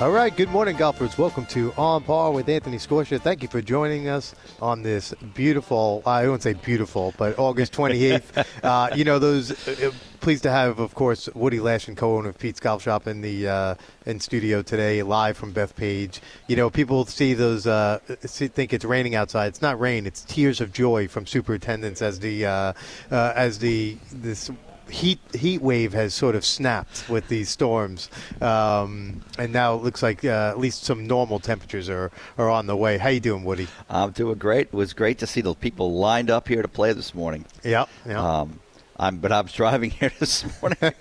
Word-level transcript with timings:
All 0.00 0.12
right, 0.12 0.34
good 0.36 0.50
morning, 0.50 0.76
golfers. 0.76 1.18
Welcome 1.18 1.44
to 1.46 1.72
On 1.76 2.00
Par 2.04 2.30
with 2.30 2.48
Anthony 2.48 2.76
Scorsia. 2.76 3.20
Thank 3.20 3.42
you 3.42 3.48
for 3.48 3.60
joining 3.60 4.08
us 4.08 4.32
on 4.62 4.82
this 4.82 5.12
beautiful, 5.34 6.04
I 6.06 6.28
won't 6.28 6.40
say 6.40 6.52
beautiful, 6.52 7.14
but 7.18 7.36
August 7.36 7.72
28th. 7.74 8.46
uh, 8.62 8.94
you 8.94 9.02
know, 9.02 9.18
those, 9.18 9.50
uh, 9.66 9.90
pleased 10.20 10.44
to 10.44 10.52
have, 10.52 10.78
of 10.78 10.94
course, 10.94 11.28
Woody 11.34 11.58
Lashin 11.58 11.96
co-owner 11.96 12.28
of 12.28 12.38
Pete's 12.38 12.60
Golf 12.60 12.84
Shop 12.84 13.08
in 13.08 13.22
the 13.22 13.48
uh, 13.48 13.74
in 14.06 14.20
studio 14.20 14.62
today, 14.62 15.02
live 15.02 15.36
from 15.36 15.52
Bethpage. 15.52 16.20
You 16.46 16.54
know, 16.54 16.70
people 16.70 17.04
see 17.04 17.34
those, 17.34 17.66
uh, 17.66 17.98
see, 18.20 18.46
think 18.46 18.72
it's 18.72 18.84
raining 18.84 19.16
outside. 19.16 19.48
It's 19.48 19.62
not 19.62 19.80
rain. 19.80 20.06
It's 20.06 20.22
tears 20.22 20.60
of 20.60 20.72
joy 20.72 21.08
from 21.08 21.26
superintendents 21.26 22.02
as 22.02 22.20
the, 22.20 22.46
uh, 22.46 22.72
uh, 23.10 23.32
as 23.34 23.58
the, 23.58 23.96
this 24.12 24.48
heat 24.90 25.20
heat 25.34 25.62
wave 25.62 25.92
has 25.92 26.14
sort 26.14 26.34
of 26.34 26.44
snapped 26.44 27.08
with 27.08 27.28
these 27.28 27.48
storms, 27.48 28.10
um, 28.40 29.22
and 29.38 29.52
now 29.52 29.74
it 29.74 29.82
looks 29.82 30.02
like 30.02 30.24
uh, 30.24 30.50
at 30.50 30.58
least 30.58 30.84
some 30.84 31.06
normal 31.06 31.38
temperatures 31.38 31.88
are, 31.88 32.10
are 32.36 32.50
on 32.50 32.66
the 32.66 32.76
way. 32.76 32.98
How 32.98 33.08
you 33.08 33.20
doing, 33.20 33.44
Woody? 33.44 33.68
I'm 33.88 34.10
doing 34.12 34.38
great. 34.38 34.68
It 34.68 34.74
was 34.74 34.92
great 34.92 35.18
to 35.18 35.26
see 35.26 35.40
the 35.40 35.54
people 35.54 35.94
lined 35.94 36.30
up 36.30 36.48
here 36.48 36.62
to 36.62 36.68
play 36.68 36.92
this 36.92 37.14
morning. 37.14 37.44
Yeah, 37.64 37.86
yeah. 38.06 38.40
Um, 38.40 38.60
I'm, 38.98 39.18
but 39.18 39.32
I 39.32 39.40
was 39.40 39.52
driving 39.52 39.90
here 40.00 40.12
this 40.18 40.44
morning. 40.60 40.78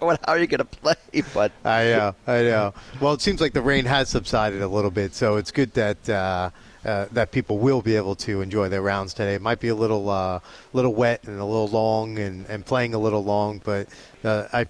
how 0.00 0.16
are 0.28 0.38
you 0.38 0.46
going 0.46 0.58
to 0.58 0.64
play? 0.64 0.94
But 1.34 1.52
I 1.64 1.84
know, 1.84 2.14
I 2.26 2.42
know. 2.42 2.74
Well, 3.00 3.14
it 3.14 3.20
seems 3.20 3.40
like 3.40 3.52
the 3.52 3.62
rain 3.62 3.84
has 3.84 4.08
subsided 4.08 4.62
a 4.62 4.68
little 4.68 4.90
bit, 4.90 5.14
so 5.14 5.36
it's 5.36 5.50
good 5.50 5.72
that. 5.74 6.08
Uh, 6.08 6.50
uh, 6.84 7.06
that 7.12 7.30
people 7.30 7.58
will 7.58 7.82
be 7.82 7.96
able 7.96 8.14
to 8.16 8.40
enjoy 8.40 8.68
their 8.68 8.82
rounds 8.82 9.14
today. 9.14 9.34
It 9.34 9.42
might 9.42 9.60
be 9.60 9.68
a 9.68 9.74
little 9.74 10.08
uh, 10.08 10.40
little 10.72 10.94
wet 10.94 11.24
and 11.24 11.38
a 11.38 11.44
little 11.44 11.68
long 11.68 12.18
and, 12.18 12.46
and 12.46 12.64
playing 12.64 12.94
a 12.94 12.98
little 12.98 13.24
long, 13.24 13.60
but 13.64 13.88
uh, 14.24 14.46
I 14.52 14.66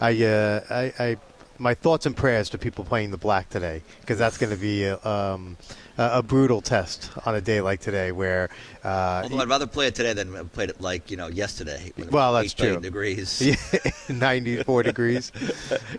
I, 0.00 0.24
uh, 0.24 0.60
I, 0.68 0.92
I 0.98 1.16
my 1.58 1.74
thoughts 1.74 2.06
and 2.06 2.16
prayers 2.16 2.50
to 2.50 2.58
people 2.58 2.84
playing 2.84 3.10
the 3.10 3.16
black 3.16 3.48
today 3.48 3.82
because 4.00 4.18
that's 4.18 4.38
going 4.38 4.50
to 4.50 4.58
be 4.58 4.84
a, 4.84 5.04
um, 5.06 5.56
a, 5.98 6.22
brutal 6.22 6.60
test 6.60 7.10
on 7.26 7.34
a 7.34 7.40
day 7.40 7.60
like 7.60 7.80
today 7.80 8.12
where. 8.12 8.48
Uh, 8.84 9.20
Although 9.24 9.38
I'd 9.40 9.48
rather 9.48 9.66
play 9.66 9.86
it 9.86 9.94
today 9.94 10.12
than 10.12 10.48
play 10.50 10.64
it 10.64 10.80
like 10.80 11.10
you 11.10 11.16
know 11.16 11.28
yesterday. 11.28 11.92
Well, 12.10 12.32
that's 12.34 12.54
true. 12.54 12.80
Degrees. 12.80 13.40
Yeah, 13.52 13.92
94 14.08 14.82
degrees. 14.84 15.32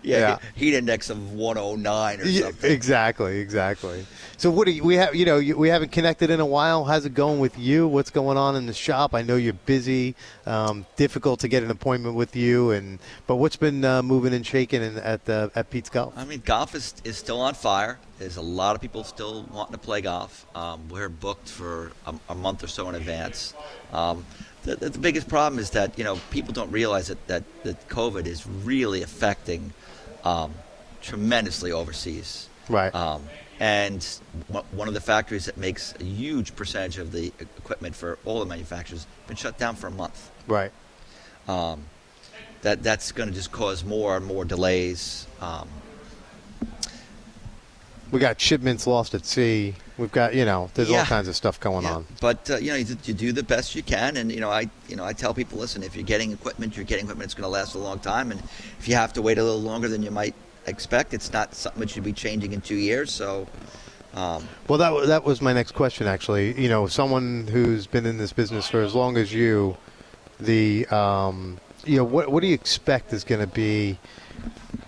Yeah, 0.02 0.18
yeah, 0.18 0.38
heat 0.54 0.74
index 0.74 1.10
of 1.10 1.32
109 1.32 2.20
or 2.20 2.26
something. 2.26 2.70
exactly, 2.72 3.38
exactly. 3.38 4.06
So 4.36 4.50
what 4.50 4.66
do 4.66 4.72
you, 4.72 4.82
we 4.82 4.96
have? 4.96 5.14
You 5.14 5.24
know, 5.24 5.38
we 5.56 5.68
haven't 5.68 5.92
connected 5.92 6.30
in 6.30 6.40
a 6.40 6.46
while. 6.46 6.84
How's 6.84 7.06
it 7.06 7.14
going 7.14 7.38
with 7.38 7.58
you? 7.58 7.86
What's 7.86 8.10
going 8.10 8.36
on 8.36 8.56
in 8.56 8.66
the 8.66 8.74
shop? 8.74 9.14
I 9.14 9.22
know 9.22 9.36
you're 9.36 9.52
busy. 9.52 10.14
Um, 10.46 10.86
difficult 10.96 11.40
to 11.40 11.48
get 11.48 11.62
an 11.62 11.70
appointment 11.70 12.14
with 12.14 12.34
you, 12.34 12.70
and 12.72 12.98
but 13.26 13.36
what's 13.36 13.56
been 13.56 13.84
uh, 13.84 14.02
moving 14.02 14.34
and 14.34 14.44
shaking 14.46 14.82
in, 14.82 14.98
at 14.98 15.24
the 15.24 15.43
at 15.54 15.70
Pete's 15.70 15.90
Golf? 15.90 16.14
I 16.16 16.24
mean, 16.24 16.42
golf 16.44 16.74
is 16.74 16.94
is 17.04 17.16
still 17.16 17.40
on 17.40 17.54
fire. 17.54 17.98
There's 18.18 18.36
a 18.36 18.42
lot 18.42 18.74
of 18.76 18.80
people 18.80 19.04
still 19.04 19.44
wanting 19.52 19.72
to 19.72 19.78
play 19.78 20.00
golf. 20.00 20.46
Um, 20.54 20.88
we're 20.88 21.08
booked 21.08 21.48
for 21.48 21.92
a, 22.06 22.14
a, 22.28 22.34
month 22.34 22.62
or 22.62 22.68
so 22.68 22.88
in 22.88 22.94
advance. 22.94 23.54
Um, 23.92 24.24
the, 24.62 24.76
the, 24.76 24.98
biggest 24.98 25.28
problem 25.28 25.58
is 25.58 25.70
that 25.70 25.98
you 25.98 26.04
know 26.04 26.18
people 26.30 26.52
don't 26.54 26.70
realize 26.70 27.08
that 27.08 27.26
that, 27.26 27.44
that 27.64 27.88
COVID 27.88 28.26
is 28.26 28.46
really 28.46 29.02
affecting 29.02 29.72
um, 30.24 30.54
tremendously 31.02 31.72
overseas. 31.72 32.48
Right. 32.68 32.94
Um, 32.94 33.22
and 33.60 34.02
one 34.48 34.88
of 34.88 34.94
the 34.94 35.00
factories 35.00 35.44
that 35.44 35.56
makes 35.56 35.94
a 36.00 36.04
huge 36.04 36.56
percentage 36.56 36.98
of 36.98 37.12
the 37.12 37.32
equipment 37.38 37.94
for 37.94 38.18
all 38.24 38.40
the 38.40 38.46
manufacturers 38.46 39.06
been 39.28 39.36
shut 39.36 39.58
down 39.58 39.76
for 39.76 39.86
a 39.86 39.92
month. 39.92 40.30
Right. 40.48 40.72
Um, 41.46 41.84
that 42.64 42.82
that's 42.82 43.12
going 43.12 43.28
to 43.28 43.34
just 43.34 43.52
cause 43.52 43.84
more 43.84 44.16
and 44.16 44.26
more 44.26 44.44
delays. 44.44 45.26
Um, 45.40 45.68
we 48.10 48.18
got 48.18 48.40
shipments 48.40 48.86
lost 48.86 49.14
at 49.14 49.26
sea. 49.26 49.74
We've 49.98 50.10
got 50.10 50.34
you 50.34 50.44
know 50.44 50.70
there's 50.74 50.90
yeah. 50.90 51.00
all 51.00 51.04
kinds 51.04 51.28
of 51.28 51.36
stuff 51.36 51.60
going 51.60 51.84
yeah. 51.84 51.94
on. 51.94 52.06
But 52.20 52.50
uh, 52.50 52.56
you 52.56 52.70
know 52.70 52.76
you, 52.76 52.96
you, 53.04 53.14
do 53.14 53.32
the 53.32 53.42
best 53.42 53.74
you 53.74 53.82
can, 53.82 54.16
and 54.16 54.32
you 54.32 54.40
know 54.40 54.50
I 54.50 54.68
you 54.88 54.96
know 54.96 55.04
I 55.04 55.12
tell 55.12 55.34
people 55.34 55.58
listen 55.58 55.82
if 55.82 55.94
you're 55.94 56.04
getting 56.04 56.32
equipment, 56.32 56.76
you're 56.76 56.86
getting 56.86 57.04
equipment 57.04 57.26
it's 57.26 57.34
going 57.34 57.44
to 57.44 57.48
last 57.48 57.74
a 57.74 57.78
long 57.78 57.98
time, 57.98 58.32
and 58.32 58.40
if 58.78 58.88
you 58.88 58.94
have 58.94 59.12
to 59.12 59.22
wait 59.22 59.38
a 59.38 59.44
little 59.44 59.60
longer 59.60 59.88
than 59.88 60.02
you 60.02 60.10
might 60.10 60.34
expect. 60.66 61.12
It's 61.14 61.32
not 61.32 61.54
something 61.54 61.80
that 61.80 61.90
should 61.90 62.04
be 62.04 62.12
changing 62.12 62.52
in 62.52 62.60
two 62.60 62.76
years. 62.76 63.12
So. 63.12 63.46
Um, 64.14 64.48
well, 64.68 64.78
that 64.78 65.08
that 65.08 65.24
was 65.24 65.42
my 65.42 65.52
next 65.52 65.72
question. 65.72 66.06
Actually, 66.06 66.58
you 66.60 66.68
know, 66.68 66.86
someone 66.86 67.48
who's 67.48 67.88
been 67.88 68.06
in 68.06 68.16
this 68.16 68.32
business 68.32 68.70
for 68.70 68.80
as 68.80 68.94
long 68.94 69.16
as 69.16 69.34
you, 69.34 69.76
the 70.38 70.86
um, 70.86 71.58
you 71.86 71.98
know, 71.98 72.04
what 72.04 72.30
what 72.30 72.40
do 72.40 72.46
you 72.46 72.54
expect 72.54 73.12
is 73.12 73.24
going 73.24 73.40
to 73.40 73.46
be 73.46 73.98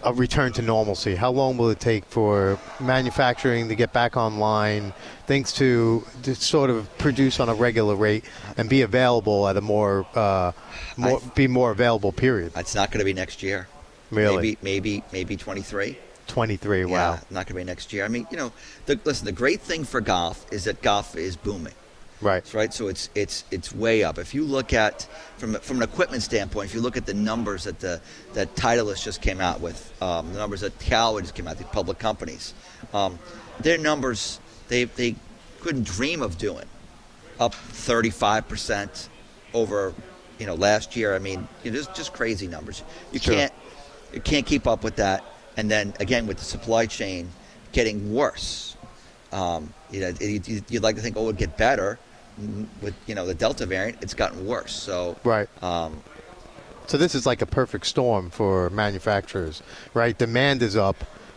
a 0.02 0.12
return 0.12 0.52
to 0.54 0.62
normalcy? 0.62 1.14
How 1.14 1.30
long 1.30 1.56
will 1.56 1.70
it 1.70 1.80
take 1.80 2.04
for 2.04 2.58
manufacturing 2.80 3.68
to 3.68 3.74
get 3.74 3.92
back 3.92 4.16
online, 4.16 4.92
things 5.26 5.52
to, 5.54 6.04
to 6.22 6.34
sort 6.34 6.70
of 6.70 6.96
produce 6.98 7.40
on 7.40 7.48
a 7.48 7.54
regular 7.54 7.96
rate 7.96 8.24
and 8.56 8.68
be 8.68 8.82
available 8.82 9.48
at 9.48 9.56
a 9.56 9.60
more, 9.60 10.06
uh, 10.14 10.52
more 10.96 11.20
be 11.34 11.48
more 11.48 11.70
available 11.70 12.12
period? 12.12 12.52
It's 12.56 12.74
not 12.74 12.90
going 12.90 13.00
to 13.00 13.04
be 13.04 13.14
next 13.14 13.42
year. 13.42 13.68
Really? 14.10 14.36
Maybe, 14.36 14.58
maybe, 14.62 15.02
maybe 15.12 15.36
23. 15.36 15.98
23. 16.28 16.84
Wow. 16.84 16.92
Yeah, 16.92 17.20
not 17.30 17.46
going 17.46 17.46
to 17.46 17.54
be 17.54 17.64
next 17.64 17.92
year. 17.92 18.04
I 18.04 18.08
mean, 18.08 18.26
you 18.30 18.36
know, 18.36 18.52
the, 18.86 18.98
listen. 19.04 19.26
The 19.26 19.32
great 19.32 19.60
thing 19.60 19.84
for 19.84 20.00
golf 20.00 20.44
is 20.52 20.64
that 20.64 20.82
golf 20.82 21.16
is 21.16 21.36
booming. 21.36 21.74
Right. 22.20 22.54
Right. 22.54 22.72
So 22.72 22.88
it's 22.88 23.10
it's 23.14 23.44
it's 23.50 23.74
way 23.74 24.02
up. 24.02 24.18
If 24.18 24.34
you 24.34 24.44
look 24.44 24.72
at 24.72 25.06
from 25.36 25.54
from 25.54 25.78
an 25.78 25.82
equipment 25.82 26.22
standpoint, 26.22 26.70
if 26.70 26.74
you 26.74 26.80
look 26.80 26.96
at 26.96 27.04
the 27.04 27.14
numbers 27.14 27.64
that 27.64 27.78
the 27.80 28.00
that 28.32 28.54
Titleist 28.56 29.04
just 29.04 29.20
came 29.20 29.40
out 29.40 29.60
with, 29.60 29.92
um, 30.02 30.32
the 30.32 30.38
numbers 30.38 30.62
that 30.62 30.78
Callaway 30.78 31.22
just 31.22 31.34
came 31.34 31.46
out, 31.46 31.58
the 31.58 31.64
public 31.64 31.98
companies, 31.98 32.54
um, 32.94 33.18
their 33.60 33.76
numbers 33.76 34.40
they 34.68 34.84
they 34.84 35.14
couldn't 35.60 35.84
dream 35.84 36.22
of 36.22 36.38
doing, 36.38 36.64
up 37.38 37.54
35 37.54 38.48
percent 38.48 39.08
over 39.52 39.92
you 40.38 40.46
know 40.46 40.54
last 40.54 40.96
year. 40.96 41.14
I 41.14 41.18
mean, 41.18 41.46
it 41.64 41.74
is 41.74 41.86
just 41.88 42.14
crazy 42.14 42.46
numbers. 42.46 42.82
You 43.12 43.18
sure. 43.18 43.34
can't 43.34 43.52
you 44.14 44.20
can't 44.20 44.46
keep 44.46 44.66
up 44.66 44.82
with 44.84 44.96
that. 44.96 45.22
And 45.58 45.70
then 45.70 45.92
again, 46.00 46.26
with 46.26 46.38
the 46.38 46.44
supply 46.44 46.86
chain 46.86 47.30
getting 47.72 48.12
worse, 48.12 48.76
um, 49.32 49.72
you 49.90 50.00
know, 50.00 50.12
it, 50.18 50.70
you'd 50.70 50.82
like 50.82 50.96
to 50.96 51.02
think, 51.02 51.16
oh, 51.16 51.24
it 51.24 51.26
would 51.26 51.36
get 51.36 51.56
better. 51.56 51.98
With 52.82 52.94
you 53.06 53.14
know 53.14 53.26
the 53.26 53.34
Delta 53.34 53.66
variant, 53.66 54.02
it's 54.02 54.14
gotten 54.14 54.46
worse. 54.46 54.72
So 54.72 55.16
right. 55.24 55.48
Um, 55.62 56.02
so 56.86 56.98
this 56.98 57.14
is 57.14 57.26
like 57.26 57.42
a 57.42 57.46
perfect 57.46 57.86
storm 57.86 58.30
for 58.30 58.70
manufacturers, 58.70 59.62
right? 59.94 60.16
Demand 60.16 60.62
is 60.62 60.76
up, 60.76 60.96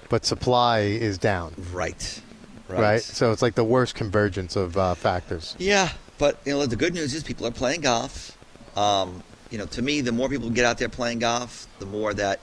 but 0.10 0.26
supply 0.26 0.80
is 0.80 1.18
down. 1.18 1.56
Right. 1.72 2.22
Right. 2.68 2.80
right? 2.80 3.02
So 3.02 3.32
it's 3.32 3.42
like 3.42 3.56
the 3.56 3.64
worst 3.64 3.96
convergence 3.96 4.56
of 4.56 4.78
uh, 4.78 4.94
factors. 4.94 5.56
Yeah, 5.58 5.90
but 6.18 6.40
you 6.46 6.54
know 6.54 6.66
the 6.66 6.76
good 6.76 6.94
news 6.94 7.14
is 7.14 7.24
people 7.24 7.48
are 7.48 7.52
playing 7.52 7.82
golf. 7.82 8.38
Um, 8.76 9.24
you 9.50 9.58
know, 9.58 9.66
to 9.68 9.82
me, 9.82 10.02
the 10.02 10.12
more 10.12 10.30
people 10.30 10.50
get 10.50 10.66
out 10.66 10.78
there 10.78 10.90
playing 10.90 11.20
golf, 11.20 11.68
the 11.80 11.86
more 11.86 12.14
that 12.14 12.40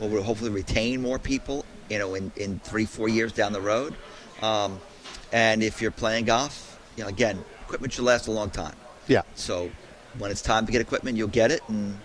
well, 0.00 0.08
we'll 0.08 0.22
hopefully 0.22 0.50
retain 0.50 1.02
more 1.02 1.18
people, 1.18 1.64
you 1.90 1.98
know, 1.98 2.14
in, 2.14 2.32
in 2.36 2.58
three, 2.60 2.86
four 2.86 3.08
years 3.08 3.32
down 3.32 3.52
the 3.52 3.60
road. 3.60 3.94
Um, 4.40 4.80
and 5.32 5.62
if 5.62 5.82
you're 5.82 5.90
playing 5.90 6.24
golf, 6.24 6.78
you 6.96 7.04
know, 7.04 7.08
again, 7.08 7.44
equipment 7.70 7.92
should 7.92 8.04
last 8.04 8.26
a 8.26 8.32
long 8.32 8.50
time. 8.50 8.74
Yeah. 9.06 9.22
So 9.36 9.70
when 10.18 10.32
it's 10.32 10.42
time 10.42 10.66
to 10.66 10.72
get 10.72 10.80
equipment, 10.80 11.16
you'll 11.16 11.28
get 11.28 11.52
it. 11.52 11.62
And, 11.68 11.96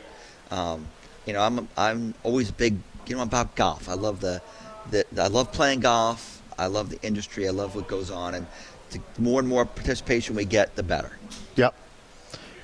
um, 0.52 0.88
you 1.26 1.34
know, 1.34 1.42
I'm, 1.42 1.68
I'm 1.76 2.14
always 2.22 2.52
big, 2.52 2.78
you 3.08 3.16
know, 3.16 3.24
about 3.24 3.56
golf. 3.56 3.90
I 3.90 3.96
love 3.96 4.20
the, 4.20 4.44
the, 4.92 5.04
I 5.18 5.26
love 5.26 5.52
playing 5.52 5.80
golf. 5.80 6.44
I 6.60 6.68
love 6.68 6.92
the 6.92 7.02
industry. 7.02 7.48
I 7.48 7.52
love 7.52 7.76
what 7.76 7.88
goes 7.88 8.12
on. 8.12 8.36
And 8.36 8.46
the 8.92 9.02
more 9.18 9.40
and 9.40 9.50
more 9.50 9.66
participation 9.66 10.36
we 10.36 10.46
get, 10.46 10.76
the 10.76 10.84
better. 10.84 11.18
Yep. 11.56 11.74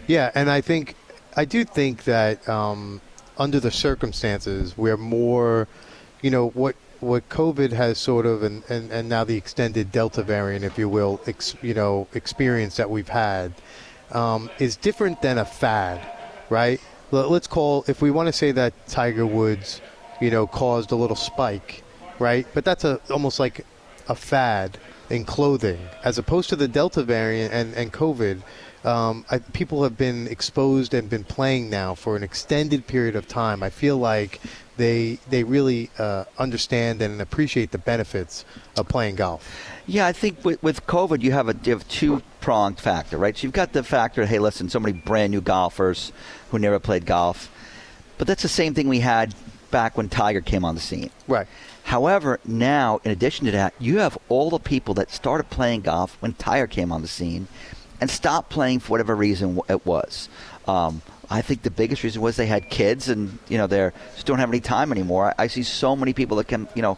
Yeah. 0.06 0.30
And 0.36 0.48
I 0.48 0.62
think, 0.62 0.96
I 1.36 1.46
do 1.46 1.66
think 1.66 2.04
that, 2.04 2.48
um, 2.48 3.02
under 3.36 3.60
the 3.60 3.72
circumstances 3.72 4.78
we're 4.78 4.98
more, 4.98 5.68
you 6.22 6.30
know, 6.30 6.50
what 6.50 6.76
what 7.02 7.28
COVID 7.30 7.72
has 7.72 7.98
sort 7.98 8.26
of, 8.26 8.44
and, 8.44 8.64
and, 8.70 8.92
and 8.92 9.10
now 9.10 9.24
the 9.24 9.36
extended 9.36 9.92
Delta 9.92 10.24
variant, 10.24 10.64
if 10.64 10.78
you 10.78 10.88
will, 10.88 11.20
ex, 11.28 11.56
you 11.62 11.74
know, 11.74 12.08
experience 12.14 12.78
that 12.78 12.90
we've 12.90 13.10
had, 13.10 13.54
um, 14.12 14.50
is 14.60 14.76
different 14.76 15.22
than 15.22 15.38
a 15.38 15.46
fad, 15.46 16.02
right? 16.50 16.80
Let's 17.12 17.48
call, 17.48 17.84
if 17.88 18.02
we 18.02 18.12
want 18.12 18.28
to 18.28 18.34
say 18.34 18.52
that 18.54 18.74
Tiger 18.88 19.26
Woods, 19.26 19.82
you 20.22 20.32
know, 20.32 20.48
caused 20.48 20.92
a 20.92 20.96
little 20.96 21.16
spike, 21.16 21.84
right? 22.20 22.48
But 22.54 22.64
that's 22.64 22.86
a 22.86 23.02
almost 23.10 23.40
like 23.40 23.66
a 24.08 24.16
fad 24.16 24.78
in 25.10 25.26
clothing, 25.26 25.80
as 26.06 26.18
opposed 26.18 26.50
to 26.50 26.56
the 26.56 26.70
Delta 26.70 27.04
variant 27.04 27.54
and, 27.54 27.74
and 27.76 27.92
COVID 27.92 28.42
um, 28.84 29.26
I, 29.30 29.40
people 29.40 29.84
have 29.84 29.98
been 29.98 30.28
exposed 30.28 30.94
and 30.94 31.10
been 31.10 31.24
playing 31.24 31.70
now 31.70 31.94
for 31.94 32.16
an 32.16 32.24
extended 32.24 32.88
period 32.88 33.16
of 33.16 33.28
time. 33.28 33.62
I 33.62 33.70
feel 33.70 33.98
like 33.98 34.40
they 34.78 35.20
they 35.30 35.44
really 35.44 35.90
uh, 35.98 36.26
understand 36.38 37.02
and 37.02 37.22
appreciate 37.22 37.72
the 37.72 37.78
benefits 37.78 38.46
of 38.78 38.88
playing 38.88 39.16
golf. 39.16 39.48
Yeah, 39.88 40.08
I 40.08 40.14
think 40.14 40.44
with, 40.46 40.62
with 40.64 40.86
COVID, 40.88 41.22
you 41.22 41.32
have 41.32 41.50
a 41.50 41.56
you 41.64 41.74
have 41.74 41.88
two 41.88 42.22
pronged 42.40 42.80
factor, 42.80 43.18
right? 43.18 43.38
So 43.38 43.44
you've 43.44 43.54
got 43.54 43.74
the 43.74 43.84
factor, 43.84 44.26
hey, 44.26 44.40
listen, 44.40 44.70
so 44.70 44.80
many 44.80 44.98
brand 44.98 45.32
new 45.32 45.42
golfers 45.42 46.12
who 46.50 46.60
never 46.60 46.80
played 46.80 47.06
golf, 47.06 47.52
but 48.18 48.28
that's 48.28 48.44
the 48.44 48.50
same 48.50 48.74
thing 48.74 48.88
we 48.88 49.00
had 49.00 49.34
back 49.72 49.98
when 49.98 50.10
Tiger 50.10 50.42
came 50.42 50.66
on 50.66 50.76
the 50.76 50.82
scene. 50.82 51.10
Right. 51.28 51.48
However, 51.84 52.40
now, 52.46 53.02
in 53.04 53.12
addition 53.12 53.46
to 53.46 53.52
that, 53.52 53.74
you 53.80 54.00
have 54.00 54.18
all 54.30 54.50
the 54.50 54.60
people 54.60 54.94
that 54.96 55.12
started 55.12 55.50
playing 55.50 55.82
golf 55.82 56.16
when 56.20 56.34
Tiger 56.34 56.68
came 56.68 56.92
on 56.92 57.02
the 57.02 57.08
scene 57.08 57.48
and 58.00 58.10
stopped 58.10 58.50
playing 58.50 58.80
for 58.80 58.92
whatever 58.92 59.16
reason 59.16 59.60
it 59.68 59.86
was. 59.86 60.30
Um, 60.68 61.02
I 61.32 61.42
think 61.42 61.64
the 61.64 61.72
biggest 61.72 62.04
reason 62.04 62.22
was 62.22 62.36
they 62.36 62.46
had 62.46 62.70
kids 62.70 63.08
and, 63.08 63.40
you 63.48 63.58
know, 63.58 63.66
they 63.66 63.90
just 64.16 64.28
don't 64.28 64.40
have 64.40 64.50
any 64.50 64.60
time 64.60 64.92
anymore. 64.92 65.34
I, 65.38 65.44
I 65.44 65.48
see 65.48 65.64
so 65.64 65.96
many 65.96 66.14
people 66.14 66.38
that 66.38 66.48
can, 66.48 66.68
you 66.76 66.82
know, 66.82 66.98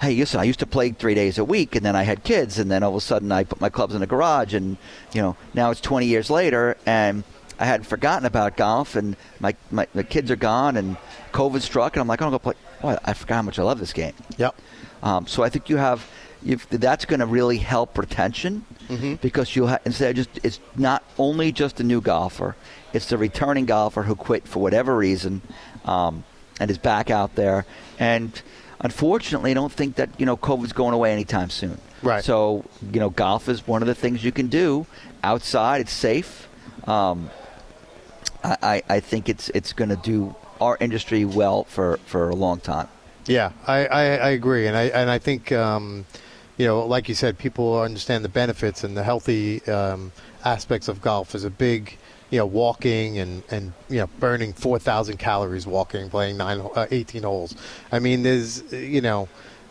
hey, 0.00 0.14
listen, 0.16 0.38
I 0.38 0.44
used 0.44 0.60
to 0.60 0.66
play 0.66 0.90
three 0.90 1.14
days 1.14 1.38
a 1.38 1.44
week, 1.44 1.74
and 1.74 1.84
then 1.84 1.96
I 1.96 2.02
had 2.02 2.24
kids, 2.24 2.58
and 2.58 2.70
then 2.70 2.82
all 2.82 2.90
of 2.90 2.96
a 2.96 3.00
sudden 3.00 3.32
I 3.32 3.44
put 3.44 3.60
my 3.60 3.70
clubs 3.70 3.94
in 3.94 4.00
the 4.00 4.06
garage, 4.06 4.52
and 4.52 4.76
you 5.12 5.22
know 5.22 5.36
now 5.54 5.70
it's 5.70 5.80
20 5.80 6.06
years 6.06 6.30
later, 6.30 6.76
and 6.84 7.24
I 7.58 7.64
hadn't 7.64 7.86
forgotten 7.86 8.26
about 8.26 8.56
golf, 8.56 8.96
and 8.96 9.16
my, 9.40 9.54
my, 9.70 9.86
my 9.94 10.02
kids 10.02 10.30
are 10.30 10.36
gone, 10.36 10.76
and 10.76 10.96
COVID 11.32 11.62
struck, 11.62 11.96
and 11.96 12.00
I'm 12.00 12.08
like, 12.08 12.20
I'm 12.20 12.26
gonna 12.26 12.38
go 12.38 12.52
play. 12.52 12.98
I 13.04 13.14
forgot 13.14 13.36
how 13.36 13.42
much 13.42 13.58
I 13.58 13.62
love 13.62 13.80
this 13.80 13.92
game. 13.92 14.12
Yep. 14.36 14.54
Um, 15.02 15.26
so 15.26 15.42
I 15.42 15.48
think 15.48 15.70
you 15.70 15.78
have, 15.78 16.06
that's 16.70 17.06
going 17.06 17.20
to 17.20 17.26
really 17.26 17.56
help 17.56 17.96
retention 17.96 18.66
Mm-hmm. 18.88 19.14
because 19.16 19.54
you'll 19.56 19.68
ha- 19.68 19.78
instead 19.84 20.10
of 20.10 20.16
just 20.16 20.44
it's 20.44 20.60
not 20.76 21.02
only 21.18 21.52
just 21.52 21.80
a 21.80 21.82
new 21.84 22.00
golfer, 22.00 22.54
it's 22.92 23.06
the 23.06 23.16
returning 23.18 23.66
golfer 23.66 24.02
who 24.02 24.14
quit 24.14 24.46
for 24.46 24.60
whatever 24.60 24.96
reason, 24.96 25.40
um, 25.84 26.24
and 26.60 26.70
is 26.70 26.78
back 26.78 27.10
out 27.10 27.34
there. 27.34 27.64
And 27.98 28.40
unfortunately, 28.80 29.50
I 29.52 29.54
don't 29.54 29.72
think 29.72 29.96
that 29.96 30.10
you 30.18 30.26
know 30.26 30.36
COVID's 30.36 30.72
going 30.72 30.94
away 30.94 31.12
anytime 31.12 31.50
soon. 31.50 31.78
Right. 32.02 32.22
So 32.22 32.64
you 32.92 33.00
know, 33.00 33.10
golf 33.10 33.48
is 33.48 33.66
one 33.66 33.82
of 33.82 33.88
the 33.88 33.94
things 33.94 34.22
you 34.22 34.32
can 34.32 34.48
do 34.48 34.86
outside. 35.22 35.80
It's 35.80 35.92
safe. 35.92 36.48
Um, 36.86 37.30
I, 38.42 38.56
I, 38.62 38.82
I 38.96 39.00
think 39.00 39.28
it's 39.28 39.48
it's 39.50 39.72
going 39.72 39.90
to 39.90 39.96
do 39.96 40.34
our 40.60 40.76
industry 40.80 41.24
well 41.24 41.64
for, 41.64 41.98
for 42.06 42.28
a 42.30 42.34
long 42.34 42.60
time. 42.60 42.88
Yeah, 43.26 43.52
I, 43.66 43.86
I, 43.86 44.02
I 44.02 44.28
agree, 44.30 44.66
and 44.66 44.76
I 44.76 44.84
and 44.84 45.10
I 45.10 45.18
think 45.18 45.50
um, 45.50 46.04
you 46.56 46.66
know, 46.66 46.86
like 46.86 47.08
you 47.08 47.14
said, 47.14 47.38
people 47.38 47.80
understand 47.80 48.24
the 48.24 48.28
benefits 48.28 48.84
and 48.84 48.96
the 48.96 49.02
healthy 49.02 49.64
um, 49.66 50.12
aspects 50.44 50.88
of 50.88 51.00
golf 51.02 51.34
is 51.34 51.44
a 51.44 51.50
big, 51.50 51.96
you 52.30 52.38
know, 52.38 52.46
walking 52.46 53.18
and 53.18 53.42
and 53.50 53.72
you 53.88 53.98
know, 53.98 54.06
burning 54.20 54.52
four 54.52 54.78
thousand 54.78 55.18
calories 55.18 55.66
walking, 55.66 56.08
playing 56.10 56.36
nine, 56.36 56.60
uh, 56.74 56.86
18 56.90 57.22
holes. 57.22 57.54
I 57.90 57.98
mean, 57.98 58.22
there's 58.22 58.72
you 58.72 59.00
know, 59.00 59.28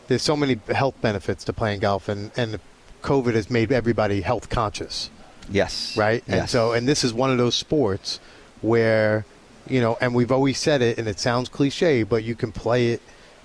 there's 0.07 0.21
so 0.21 0.35
many 0.35 0.59
health 0.73 0.99
benefits 1.01 1.43
to 1.45 1.53
playing 1.53 1.79
golf, 1.79 2.09
and 2.09 2.31
and 2.35 2.59
COVID 3.01 3.33
has 3.33 3.49
made 3.49 3.71
everybody 3.71 4.21
health 4.21 4.49
conscious, 4.49 5.09
Yes. 5.49 5.95
right? 5.97 6.23
Yes. 6.27 6.39
And 6.39 6.49
so, 6.49 6.71
and 6.73 6.87
this 6.87 7.03
is 7.03 7.13
one 7.13 7.31
of 7.31 7.37
those 7.37 7.53
sports 7.55 8.19
where, 8.61 9.25
you 9.67 9.81
know, 9.81 9.97
and 9.99 10.15
we've 10.15 10.31
always 10.31 10.57
said 10.57 10.81
it, 10.81 10.97
and 10.97 11.07
it 11.07 11.19
sounds 11.19 11.49
cliche, 11.49 12.03
but 12.03 12.23
you 12.23 12.33
can 12.35 12.51
play 12.53 12.91
it 12.91 13.01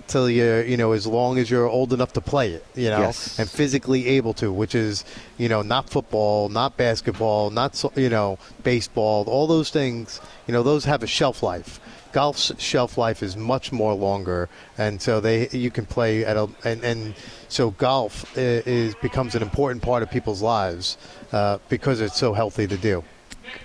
till 0.09 0.29
you're, 0.29 0.63
you 0.63 0.75
know, 0.75 0.91
as 0.91 1.05
long 1.07 1.37
as 1.37 1.49
you're 1.49 1.67
old 1.67 1.93
enough 1.93 2.11
to 2.13 2.21
play 2.21 2.51
it, 2.51 2.65
you 2.75 2.89
know, 2.89 2.99
Yes. 3.01 3.39
and 3.39 3.49
physically 3.49 4.07
able 4.07 4.33
to, 4.33 4.51
which 4.51 4.75
is, 4.75 5.05
you 5.37 5.47
know, 5.47 5.61
not 5.61 5.89
football, 5.89 6.49
not 6.49 6.75
basketball, 6.77 7.49
not, 7.51 7.75
so- 7.75 7.93
you 7.95 8.09
know, 8.09 8.37
baseball, 8.63 9.23
all 9.27 9.47
those 9.47 9.69
things, 9.69 10.19
you 10.47 10.53
know, 10.53 10.63
those 10.63 10.85
have 10.85 11.03
a 11.03 11.07
shelf 11.07 11.41
life. 11.43 11.79
Golf's 12.11 12.51
shelf 12.57 12.97
life 12.97 13.21
is 13.21 13.37
much 13.37 13.71
more 13.71 13.93
longer, 13.93 14.49
and 14.79 14.99
so 14.99 15.19
they 15.21 15.47
you 15.49 15.69
can 15.69 15.85
play 15.85 16.25
at 16.25 16.35
a 16.37 16.49
and, 16.65 16.83
and 16.83 17.13
so 17.49 17.69
golf 17.69 18.25
i- 18.35 18.63
is 18.65 18.95
becomes 18.95 19.35
an 19.35 19.43
important 19.43 19.83
part 19.83 20.01
of 20.01 20.09
people's 20.09 20.41
lives 20.41 20.97
uh, 21.31 21.59
because 21.69 22.01
it's 22.01 22.17
so 22.17 22.33
healthy 22.33 22.65
to 22.65 22.77
do. 22.77 23.03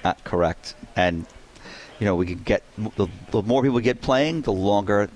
Uh, 0.05 0.13
correct. 0.25 0.75
And 0.95 1.25
you 1.99 2.05
know, 2.05 2.17
we 2.17 2.27
can 2.27 2.43
get 2.45 2.63
the, 2.77 3.09
the 3.31 3.41
more 3.43 3.63
people 3.63 3.81
get 3.81 4.03
playing, 4.03 4.43
the 4.43 4.53
longer 4.53 5.09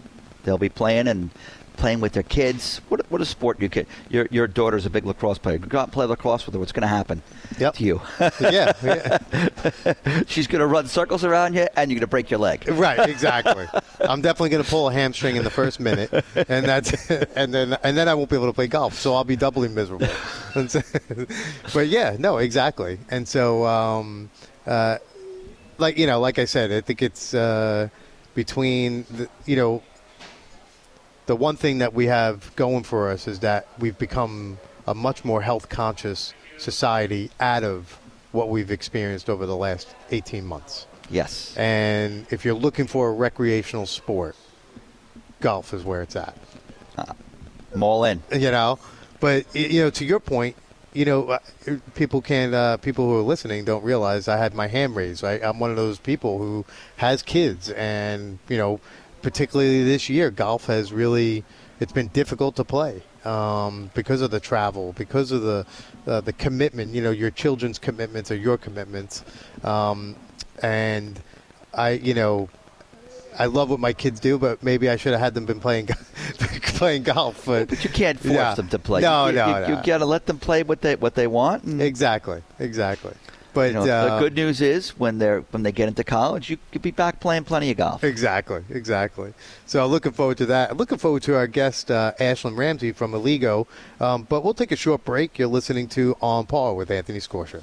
they'll 0.48 0.56
be 0.58 0.70
playing 0.70 1.06
and 1.08 1.30
playing 1.76 2.00
with 2.00 2.12
their 2.12 2.24
kids. 2.24 2.80
What 2.88 3.08
what 3.10 3.20
a 3.20 3.24
sport 3.26 3.60
you 3.60 3.68
can. 3.68 3.86
Your 4.08 4.26
your 4.32 4.46
daughter's 4.48 4.84
a 4.86 4.90
big 4.90 5.04
lacrosse 5.04 5.38
player. 5.38 5.58
Go 5.58 5.78
out 5.78 5.84
and 5.84 5.92
play 5.92 6.06
lacrosse 6.06 6.44
with 6.46 6.54
her. 6.54 6.58
What's 6.58 6.72
going 6.72 6.82
to 6.82 6.88
happen 6.88 7.22
Yep. 7.60 7.74
to 7.74 7.84
you? 7.84 8.00
yeah, 8.40 8.72
yeah. 8.82 10.22
She's 10.26 10.46
going 10.48 10.60
to 10.60 10.66
run 10.66 10.88
circles 10.88 11.22
around 11.24 11.54
you, 11.54 11.68
and 11.76 11.90
you're 11.90 11.96
going 11.96 12.00
to 12.00 12.06
break 12.08 12.30
your 12.30 12.40
leg. 12.40 12.66
right, 12.70 13.08
exactly. 13.08 13.66
I'm 14.00 14.22
definitely 14.22 14.48
going 14.48 14.64
to 14.64 14.68
pull 14.70 14.88
a 14.88 14.92
hamstring 14.92 15.36
in 15.36 15.44
the 15.44 15.50
first 15.50 15.78
minute, 15.78 16.10
and 16.48 16.66
that's 16.66 17.10
and 17.36 17.52
then 17.54 17.76
and 17.84 17.96
then 17.96 18.08
I 18.08 18.14
won't 18.14 18.30
be 18.30 18.36
able 18.36 18.46
to 18.46 18.52
play 18.52 18.66
golf, 18.66 18.94
so 18.94 19.14
I'll 19.14 19.22
be 19.24 19.36
doubly 19.36 19.68
miserable. 19.68 20.08
So- 20.66 20.82
but 21.74 21.86
yeah, 21.88 22.16
no, 22.18 22.38
exactly. 22.38 22.98
And 23.10 23.28
so, 23.28 23.64
um, 23.66 24.30
uh, 24.66 24.98
like 25.78 25.96
you 25.96 26.06
know, 26.08 26.18
like 26.18 26.40
I 26.40 26.44
said, 26.44 26.72
I 26.72 26.80
think 26.80 27.02
it's 27.02 27.34
uh, 27.34 27.88
between 28.34 29.04
the, 29.10 29.28
you 29.46 29.54
know 29.54 29.82
the 31.28 31.36
one 31.36 31.56
thing 31.56 31.78
that 31.78 31.92
we 31.92 32.06
have 32.06 32.56
going 32.56 32.82
for 32.82 33.10
us 33.10 33.28
is 33.28 33.40
that 33.40 33.68
we've 33.78 33.98
become 33.98 34.58
a 34.86 34.94
much 34.94 35.26
more 35.26 35.42
health 35.42 35.68
conscious 35.68 36.32
society 36.56 37.30
out 37.38 37.62
of 37.62 37.98
what 38.32 38.48
we've 38.48 38.70
experienced 38.70 39.28
over 39.28 39.44
the 39.44 39.54
last 39.54 39.94
18 40.10 40.44
months. 40.46 40.86
Yes. 41.10 41.54
And 41.54 42.26
if 42.30 42.46
you're 42.46 42.54
looking 42.54 42.86
for 42.86 43.10
a 43.10 43.12
recreational 43.12 43.84
sport, 43.84 44.36
golf 45.40 45.74
is 45.74 45.84
where 45.84 46.00
it's 46.00 46.16
at. 46.16 46.34
I'm 47.74 47.82
all 47.82 48.04
in. 48.04 48.22
You 48.32 48.50
know, 48.50 48.78
but 49.20 49.54
you 49.54 49.82
know, 49.82 49.90
to 49.90 50.06
your 50.06 50.20
point, 50.20 50.56
you 50.94 51.04
know, 51.04 51.28
uh, 51.28 51.38
people 51.94 52.22
can 52.22 52.54
uh, 52.54 52.78
people 52.78 53.06
who 53.06 53.18
are 53.18 53.22
listening 53.22 53.66
don't 53.66 53.84
realize 53.84 54.28
I 54.28 54.38
had 54.38 54.54
my 54.54 54.66
hand 54.66 54.96
raised. 54.96 55.22
I'm 55.22 55.58
one 55.58 55.70
of 55.70 55.76
those 55.76 55.98
people 55.98 56.38
who 56.38 56.64
has 56.96 57.22
kids, 57.22 57.68
and 57.68 58.38
you 58.48 58.56
know, 58.56 58.80
particularly 59.22 59.84
this 59.84 60.08
year, 60.08 60.30
golf 60.30 60.66
has 60.66 60.92
really 60.92 61.44
it's 61.80 61.92
been 61.92 62.08
difficult 62.08 62.56
to 62.56 62.64
play 62.64 63.02
um, 63.24 63.90
because 63.94 64.20
of 64.20 64.30
the 64.30 64.40
travel, 64.40 64.92
because 64.94 65.30
of 65.32 65.42
the 65.42 65.66
uh, 66.06 66.20
the 66.20 66.32
commitment. 66.32 66.92
You 66.94 67.02
know, 67.02 67.10
your 67.10 67.30
children's 67.30 67.78
commitments 67.78 68.30
or 68.30 68.36
your 68.36 68.58
commitments, 68.58 69.24
um, 69.64 70.16
and 70.62 71.20
I, 71.74 71.90
you 71.90 72.14
know, 72.14 72.48
I 73.38 73.46
love 73.46 73.70
what 73.70 73.78
my 73.78 73.92
kids 73.92 74.18
do, 74.18 74.38
but 74.38 74.62
maybe 74.62 74.88
I 74.88 74.96
should 74.96 75.12
have 75.12 75.20
had 75.20 75.34
them 75.34 75.46
been 75.46 75.60
playing 75.60 75.86
playing 76.78 77.04
golf. 77.04 77.44
But, 77.46 77.68
But 77.68 77.84
you 77.84 77.90
can't 77.90 78.18
force 78.18 78.32
Yeah. 78.34 78.54
them 78.54 78.68
to 78.68 78.78
play. 78.78 79.00
No, 79.02 79.26
you, 79.28 79.32
no, 79.34 79.46
you, 79.46 79.60
no. 79.60 79.68
You 79.68 79.82
got 79.84 79.98
to 79.98 80.06
let 80.06 80.26
them 80.26 80.38
play 80.38 80.62
what 80.64 80.80
they 80.80 80.96
what 80.96 81.14
they 81.14 81.26
want. 81.26 81.64
And, 81.64 81.80
exactly, 81.80 82.42
exactly. 82.58 83.14
But 83.58 83.70
you 83.70 83.74
know, 83.74 83.92
uh, 83.92 84.14
the 84.14 84.20
good 84.20 84.36
news 84.36 84.60
is 84.60 84.90
when 85.00 85.18
they're 85.18 85.40
when 85.50 85.64
they 85.64 85.72
get 85.72 85.88
into 85.88 86.04
college, 86.04 86.48
you 86.48 86.58
could 86.70 86.80
be 86.80 86.92
back 86.92 87.18
playing 87.18 87.42
plenty 87.42 87.72
of 87.72 87.76
golf. 87.76 88.04
Exactly, 88.04 88.62
exactly. 88.70 89.34
So 89.66 89.84
looking 89.88 90.12
forward 90.12 90.38
to 90.38 90.46
that. 90.46 90.76
Looking 90.76 90.96
forward 90.96 91.24
to 91.24 91.34
our 91.34 91.48
guest 91.48 91.90
uh, 91.90 92.12
Ashlyn 92.20 92.56
Ramsey 92.56 92.92
from 92.92 93.10
Aligo. 93.10 93.66
Um, 94.00 94.22
but 94.28 94.44
we'll 94.44 94.54
take 94.54 94.70
a 94.70 94.76
short 94.76 95.04
break. 95.04 95.40
You're 95.40 95.48
listening 95.48 95.88
to 95.88 96.16
On 96.20 96.46
Par 96.46 96.72
with 96.74 96.88
Anthony 96.88 97.18
Scorsia. 97.18 97.62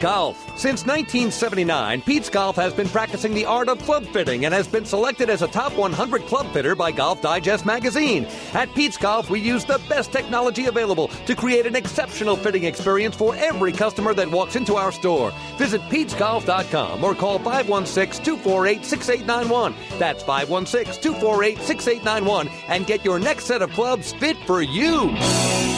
Golf. 0.00 0.36
Since 0.58 0.86
1979, 0.86 2.02
Pete's 2.02 2.30
Golf 2.30 2.56
has 2.56 2.72
been 2.72 2.88
practicing 2.88 3.34
the 3.34 3.44
art 3.44 3.68
of 3.68 3.78
club 3.80 4.06
fitting 4.06 4.44
and 4.44 4.54
has 4.54 4.68
been 4.68 4.84
selected 4.84 5.30
as 5.30 5.42
a 5.42 5.48
top 5.48 5.72
100 5.74 6.22
club 6.22 6.52
fitter 6.52 6.74
by 6.74 6.92
Golf 6.92 7.20
Digest 7.20 7.66
magazine. 7.66 8.26
At 8.52 8.74
Pete's 8.74 8.96
Golf, 8.96 9.30
we 9.30 9.40
use 9.40 9.64
the 9.64 9.80
best 9.88 10.12
technology 10.12 10.66
available 10.66 11.08
to 11.08 11.34
create 11.34 11.66
an 11.66 11.76
exceptional 11.76 12.36
fitting 12.36 12.64
experience 12.64 13.16
for 13.16 13.34
every 13.36 13.72
customer 13.72 14.14
that 14.14 14.30
walks 14.30 14.56
into 14.56 14.76
our 14.76 14.92
store. 14.92 15.32
Visit 15.56 15.80
Pete'sGolf.com 15.82 17.02
or 17.02 17.14
call 17.14 17.38
516 17.38 18.24
248 18.24 18.84
6891. 18.84 19.74
That's 19.98 20.22
516 20.22 21.02
248 21.02 21.58
6891 21.58 22.48
and 22.68 22.86
get 22.86 23.04
your 23.04 23.18
next 23.18 23.44
set 23.44 23.62
of 23.62 23.70
clubs 23.70 24.12
fit 24.14 24.36
for 24.38 24.62
you. 24.62 25.77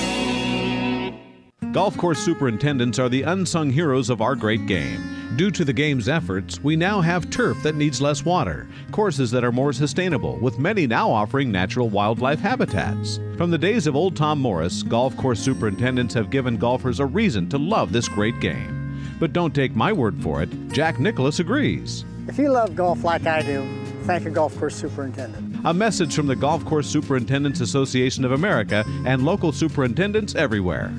Golf 1.72 1.96
course 1.96 2.18
superintendents 2.18 2.98
are 2.98 3.08
the 3.08 3.22
unsung 3.22 3.70
heroes 3.70 4.10
of 4.10 4.20
our 4.20 4.34
great 4.34 4.66
game. 4.66 5.36
Due 5.36 5.52
to 5.52 5.64
the 5.64 5.72
game's 5.72 6.08
efforts, 6.08 6.60
we 6.64 6.74
now 6.74 7.00
have 7.00 7.30
turf 7.30 7.62
that 7.62 7.76
needs 7.76 8.00
less 8.00 8.24
water, 8.24 8.66
courses 8.90 9.30
that 9.30 9.44
are 9.44 9.52
more 9.52 9.72
sustainable, 9.72 10.36
with 10.38 10.58
many 10.58 10.88
now 10.88 11.08
offering 11.08 11.52
natural 11.52 11.88
wildlife 11.88 12.40
habitats. 12.40 13.20
From 13.36 13.52
the 13.52 13.58
days 13.58 13.86
of 13.86 13.94
old 13.94 14.16
Tom 14.16 14.40
Morris, 14.40 14.82
golf 14.82 15.16
course 15.16 15.38
superintendents 15.38 16.12
have 16.12 16.30
given 16.30 16.56
golfers 16.56 16.98
a 16.98 17.06
reason 17.06 17.48
to 17.50 17.58
love 17.58 17.92
this 17.92 18.08
great 18.08 18.40
game. 18.40 19.00
But 19.20 19.32
don't 19.32 19.54
take 19.54 19.76
my 19.76 19.92
word 19.92 20.20
for 20.20 20.42
it, 20.42 20.48
Jack 20.72 20.98
Nicklaus 20.98 21.38
agrees. 21.38 22.04
If 22.26 22.36
you 22.36 22.50
love 22.50 22.74
golf 22.74 23.04
like 23.04 23.28
I 23.28 23.42
do, 23.42 23.64
thank 24.06 24.26
a 24.26 24.30
golf 24.30 24.58
course 24.58 24.74
superintendent. 24.74 25.60
A 25.64 25.72
message 25.72 26.16
from 26.16 26.26
the 26.26 26.34
Golf 26.34 26.64
Course 26.64 26.88
Superintendents 26.88 27.60
Association 27.60 28.24
of 28.24 28.32
America 28.32 28.84
and 29.06 29.24
local 29.24 29.52
superintendents 29.52 30.34
everywhere. 30.34 30.92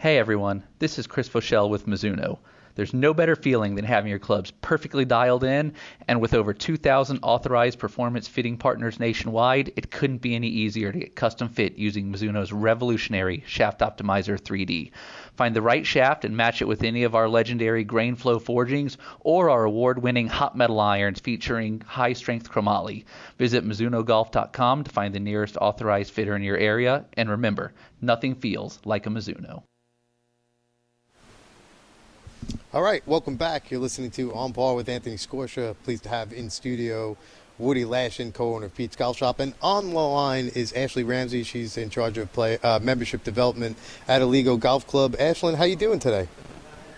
Hey 0.00 0.16
everyone, 0.16 0.62
this 0.78 0.96
is 0.96 1.08
Chris 1.08 1.28
Voshall 1.28 1.68
with 1.68 1.86
Mizuno. 1.86 2.38
There's 2.76 2.94
no 2.94 3.12
better 3.12 3.34
feeling 3.34 3.74
than 3.74 3.84
having 3.84 4.10
your 4.10 4.20
clubs 4.20 4.52
perfectly 4.52 5.04
dialed 5.04 5.42
in, 5.42 5.72
and 6.06 6.20
with 6.20 6.34
over 6.34 6.54
2,000 6.54 7.18
authorized 7.22 7.80
performance 7.80 8.28
fitting 8.28 8.58
partners 8.58 9.00
nationwide, 9.00 9.72
it 9.74 9.90
couldn't 9.90 10.22
be 10.22 10.36
any 10.36 10.46
easier 10.46 10.92
to 10.92 10.98
get 11.00 11.16
custom 11.16 11.48
fit 11.48 11.76
using 11.76 12.12
Mizuno's 12.12 12.52
revolutionary 12.52 13.42
Shaft 13.48 13.80
Optimizer 13.80 14.40
3D. 14.40 14.92
Find 15.34 15.56
the 15.56 15.62
right 15.62 15.84
shaft 15.84 16.24
and 16.24 16.36
match 16.36 16.62
it 16.62 16.68
with 16.68 16.84
any 16.84 17.02
of 17.02 17.16
our 17.16 17.28
legendary 17.28 17.82
grain 17.82 18.14
flow 18.14 18.38
forgings 18.38 18.98
or 19.18 19.50
our 19.50 19.64
award 19.64 20.00
winning 20.00 20.28
hot 20.28 20.56
metal 20.56 20.78
irons 20.78 21.18
featuring 21.18 21.80
high 21.80 22.12
strength 22.12 22.48
chromoly. 22.48 23.02
Visit 23.36 23.66
MizunoGolf.com 23.66 24.84
to 24.84 24.90
find 24.92 25.12
the 25.12 25.18
nearest 25.18 25.56
authorized 25.56 26.12
fitter 26.12 26.36
in 26.36 26.42
your 26.44 26.56
area, 26.56 27.04
and 27.14 27.28
remember, 27.28 27.72
nothing 28.00 28.36
feels 28.36 28.78
like 28.84 29.04
a 29.04 29.10
Mizuno. 29.10 29.64
All 32.74 32.82
right, 32.82 33.02
welcome 33.08 33.36
back. 33.36 33.70
You're 33.70 33.80
listening 33.80 34.10
to 34.10 34.34
On 34.34 34.52
Par 34.52 34.74
with 34.74 34.90
Anthony 34.90 35.16
Scorsia. 35.16 35.74
Pleased 35.84 36.02
to 36.02 36.10
have 36.10 36.34
in 36.34 36.50
studio 36.50 37.16
Woody 37.56 37.84
Lashin, 37.84 38.34
co-owner 38.34 38.66
of 38.66 38.74
Pete's 38.74 38.94
Golf 38.94 39.16
Shop, 39.16 39.40
and 39.40 39.54
on 39.62 39.88
the 39.88 39.94
line 39.94 40.48
is 40.48 40.74
Ashlyn 40.74 41.08
Ramsey. 41.08 41.44
She's 41.44 41.78
in 41.78 41.88
charge 41.88 42.18
of 42.18 42.30
play 42.34 42.58
uh, 42.58 42.78
membership 42.80 43.24
development 43.24 43.78
at 44.06 44.20
Aligo 44.20 44.60
Golf 44.60 44.86
Club. 44.86 45.16
Ashlyn, 45.16 45.54
how 45.54 45.62
are 45.62 45.66
you 45.66 45.76
doing 45.76 45.98
today? 45.98 46.28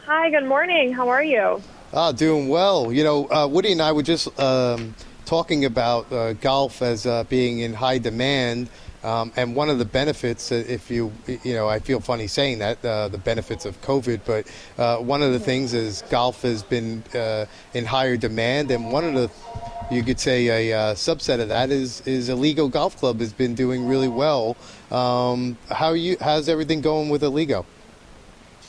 Hi, 0.06 0.28
good 0.30 0.44
morning. 0.44 0.92
How 0.92 1.08
are 1.08 1.22
you? 1.22 1.62
Ah, 1.94 2.10
doing 2.10 2.48
well. 2.48 2.92
You 2.92 3.04
know, 3.04 3.30
uh, 3.30 3.46
Woody 3.46 3.70
and 3.70 3.80
I 3.80 3.92
were 3.92 4.02
just 4.02 4.40
um, 4.40 4.96
talking 5.24 5.66
about 5.66 6.12
uh, 6.12 6.32
golf 6.32 6.82
as 6.82 7.06
uh, 7.06 7.22
being 7.28 7.60
in 7.60 7.74
high 7.74 7.98
demand. 7.98 8.68
Um, 9.02 9.32
and 9.36 9.56
one 9.56 9.70
of 9.70 9.78
the 9.78 9.84
benefits, 9.84 10.52
uh, 10.52 10.62
if 10.68 10.90
you, 10.90 11.12
you 11.26 11.54
know, 11.54 11.68
I 11.68 11.78
feel 11.78 12.00
funny 12.00 12.26
saying 12.26 12.58
that, 12.58 12.84
uh, 12.84 13.08
the 13.08 13.18
benefits 13.18 13.64
of 13.64 13.80
COVID, 13.80 14.20
but 14.26 14.46
uh, 14.78 14.98
one 14.98 15.22
of 15.22 15.32
the 15.32 15.38
things 15.38 15.72
is 15.72 16.02
golf 16.10 16.42
has 16.42 16.62
been 16.62 17.02
uh, 17.14 17.46
in 17.72 17.86
higher 17.86 18.16
demand, 18.18 18.70
and 18.70 18.92
one 18.92 19.04
of 19.04 19.14
the, 19.14 19.30
you 19.94 20.02
could 20.02 20.20
say 20.20 20.70
a 20.70 20.78
uh, 20.78 20.94
subset 20.94 21.40
of 21.40 21.48
that 21.48 21.70
is 21.70 22.02
is 22.06 22.28
Aligo 22.28 22.70
Golf 22.70 22.96
Club 22.96 23.20
has 23.20 23.32
been 23.32 23.54
doing 23.54 23.88
really 23.88 24.08
well. 24.08 24.56
Um, 24.90 25.56
how 25.68 25.94
you? 25.94 26.16
How's 26.20 26.48
everything 26.48 26.80
going 26.80 27.08
with 27.08 27.22
Aligo? 27.22 27.64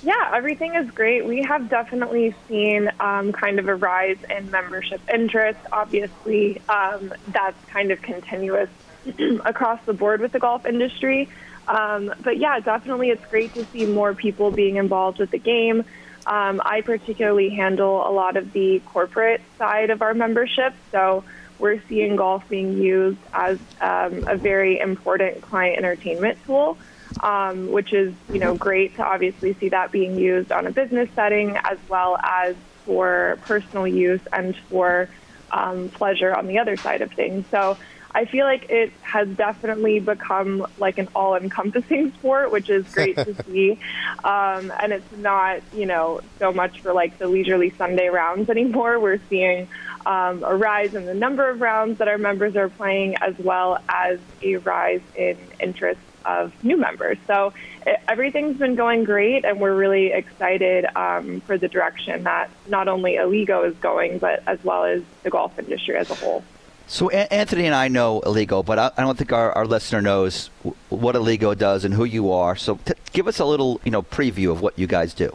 Yeah, 0.03 0.31
everything 0.33 0.73
is 0.73 0.89
great. 0.89 1.25
We 1.25 1.43
have 1.43 1.69
definitely 1.69 2.33
seen 2.47 2.89
um, 2.99 3.31
kind 3.31 3.59
of 3.59 3.67
a 3.67 3.75
rise 3.75 4.17
in 4.31 4.49
membership 4.49 4.99
interest. 5.13 5.59
Obviously, 5.71 6.59
um, 6.69 7.13
that's 7.27 7.63
kind 7.69 7.91
of 7.91 8.01
continuous 8.01 8.69
across 9.45 9.79
the 9.85 9.93
board 9.93 10.21
with 10.21 10.31
the 10.31 10.39
golf 10.39 10.65
industry. 10.65 11.29
Um, 11.67 12.13
but 12.19 12.37
yeah, 12.37 12.59
definitely 12.59 13.09
it's 13.09 13.25
great 13.25 13.53
to 13.53 13.65
see 13.71 13.85
more 13.85 14.13
people 14.13 14.51
being 14.51 14.77
involved 14.77 15.19
with 15.19 15.31
the 15.31 15.39
game. 15.39 15.83
Um, 16.25 16.61
I 16.63 16.81
particularly 16.81 17.49
handle 17.49 18.07
a 18.07 18.11
lot 18.11 18.37
of 18.37 18.51
the 18.51 18.79
corporate 18.85 19.41
side 19.57 19.89
of 19.89 20.01
our 20.01 20.13
membership, 20.13 20.75
so 20.91 21.23
we're 21.57 21.81
seeing 21.87 22.15
golf 22.15 22.43
being 22.47 22.73
used 22.73 23.19
as 23.33 23.57
um, 23.79 24.25
a 24.27 24.37
very 24.37 24.79
important 24.79 25.41
client 25.41 25.77
entertainment 25.77 26.37
tool, 26.45 26.77
um, 27.21 27.71
which 27.71 27.93
is 27.93 28.13
you 28.27 28.39
know 28.39 28.55
great 28.55 28.95
to 28.97 29.03
obviously 29.03 29.53
see 29.55 29.69
that 29.69 29.91
being 29.91 30.17
used 30.17 30.51
on 30.51 30.67
a 30.67 30.71
business 30.71 31.09
setting 31.15 31.57
as 31.63 31.77
well 31.87 32.17
as 32.17 32.55
for 32.85 33.39
personal 33.41 33.87
use 33.87 34.21
and 34.33 34.55
for 34.69 35.09
um, 35.51 35.89
pleasure 35.89 36.33
on 36.35 36.47
the 36.47 36.59
other 36.59 36.77
side 36.77 37.01
of 37.01 37.11
things. 37.13 37.45
So 37.51 37.77
I 38.13 38.25
feel 38.25 38.45
like 38.45 38.69
it 38.69 38.91
has 39.01 39.27
definitely 39.29 39.99
become 39.99 40.67
like 40.77 40.97
an 40.97 41.07
all 41.15 41.35
encompassing 41.35 42.11
sport, 42.19 42.51
which 42.51 42.69
is 42.69 42.87
great 42.93 43.15
to 43.15 43.35
see. 43.45 43.79
Um, 44.23 44.71
and 44.79 44.93
it's 44.93 45.11
not, 45.17 45.61
you 45.73 45.85
know, 45.85 46.21
so 46.39 46.51
much 46.51 46.81
for 46.81 46.93
like 46.93 47.17
the 47.17 47.27
leisurely 47.27 47.71
Sunday 47.71 48.09
rounds 48.09 48.49
anymore. 48.49 48.99
We're 48.99 49.19
seeing 49.29 49.67
um, 50.05 50.43
a 50.43 50.55
rise 50.55 50.93
in 50.93 51.05
the 51.05 51.13
number 51.13 51.49
of 51.49 51.61
rounds 51.61 51.99
that 51.99 52.07
our 52.07 52.17
members 52.17 52.55
are 52.55 52.69
playing, 52.69 53.15
as 53.21 53.37
well 53.39 53.77
as 53.87 54.19
a 54.41 54.57
rise 54.57 55.01
in 55.15 55.37
interest 55.59 56.01
of 56.25 56.51
new 56.63 56.77
members. 56.77 57.17
So 57.27 57.53
it, 57.85 57.99
everything's 58.07 58.57
been 58.57 58.75
going 58.75 59.03
great, 59.03 59.45
and 59.45 59.59
we're 59.59 59.75
really 59.75 60.11
excited 60.11 60.85
um, 60.95 61.41
for 61.41 61.57
the 61.57 61.67
direction 61.67 62.23
that 62.23 62.49
not 62.67 62.87
only 62.87 63.13
Aligo 63.13 63.67
is 63.67 63.75
going, 63.77 64.19
but 64.19 64.43
as 64.47 64.63
well 64.63 64.85
as 64.85 65.01
the 65.23 65.29
golf 65.29 65.57
industry 65.57 65.95
as 65.95 66.09
a 66.09 66.15
whole. 66.15 66.43
So 66.91 67.09
Anthony 67.09 67.67
and 67.67 67.73
I 67.73 67.87
know 67.87 68.19
Aligo, 68.19 68.65
but 68.65 68.77
I, 68.77 68.91
don't 68.97 69.17
think 69.17 69.31
our, 69.31 69.53
our 69.53 69.65
listener 69.65 70.01
knows 70.01 70.49
what 70.89 71.15
Aligo 71.15 71.57
does 71.57 71.85
and 71.85 71.93
who 71.93 72.03
you 72.03 72.33
are. 72.33 72.57
So 72.57 72.75
t- 72.83 72.95
give 73.13 73.29
us 73.29 73.39
a 73.39 73.45
little, 73.45 73.79
you 73.85 73.91
know, 73.91 74.01
preview 74.01 74.51
of 74.51 74.59
what 74.59 74.77
you 74.77 74.87
guys 74.87 75.13
do. 75.13 75.33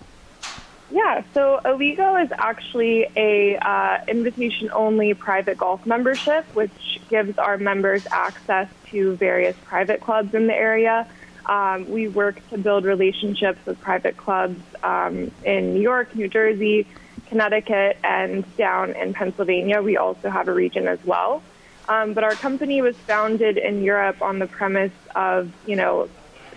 Yeah, 0.91 1.25
so 1.33 1.63
Aligo 1.65 2.23
is 2.23 2.31
actually 2.31 3.07
a 3.17 3.57
uh, 3.57 4.05
invitation-only 4.07 5.15
private 5.15 5.57
golf 5.57 5.87
membership, 5.87 6.45
which 6.55 7.01
gives 7.09 7.39
our 7.39 7.57
members 7.57 8.07
access 8.13 8.69
to 8.91 9.17
various 9.17 9.57
private 9.65 10.03
clubs 10.03 10.35
in 10.35 10.49
the 10.49 10.55
area. 10.55 11.09
Um, 11.47 11.91
we 11.91 12.07
work 12.07 12.47
to 12.51 12.59
build 12.59 12.85
relationships 12.85 13.65
with 13.65 13.81
private 13.81 14.19
clubs 14.19 14.61
um, 14.83 15.31
in 15.43 15.73
New 15.73 15.81
York, 15.81 16.15
New 16.15 16.29
Jersey, 16.29 16.87
Connecticut, 17.29 17.99
and 18.05 18.45
down 18.57 18.95
in 18.97 19.13
Pennsylvania. 19.15 19.83
We 19.83 19.97
also 19.97 20.31
have 20.31 20.49
a 20.49 20.53
region 20.53 20.89
as 20.89 20.99
well. 21.05 21.43
Um, 21.89 22.15
but 22.15 22.25
our 22.25 22.37
company 22.37 22.83
was 22.83 22.95
founded 23.07 23.59
in 23.59 23.83
Europe 23.83 24.21
on 24.21 24.39
the 24.39 24.47
premise 24.47 24.93
of, 25.15 25.51
you 25.67 25.77
know, 25.77 26.09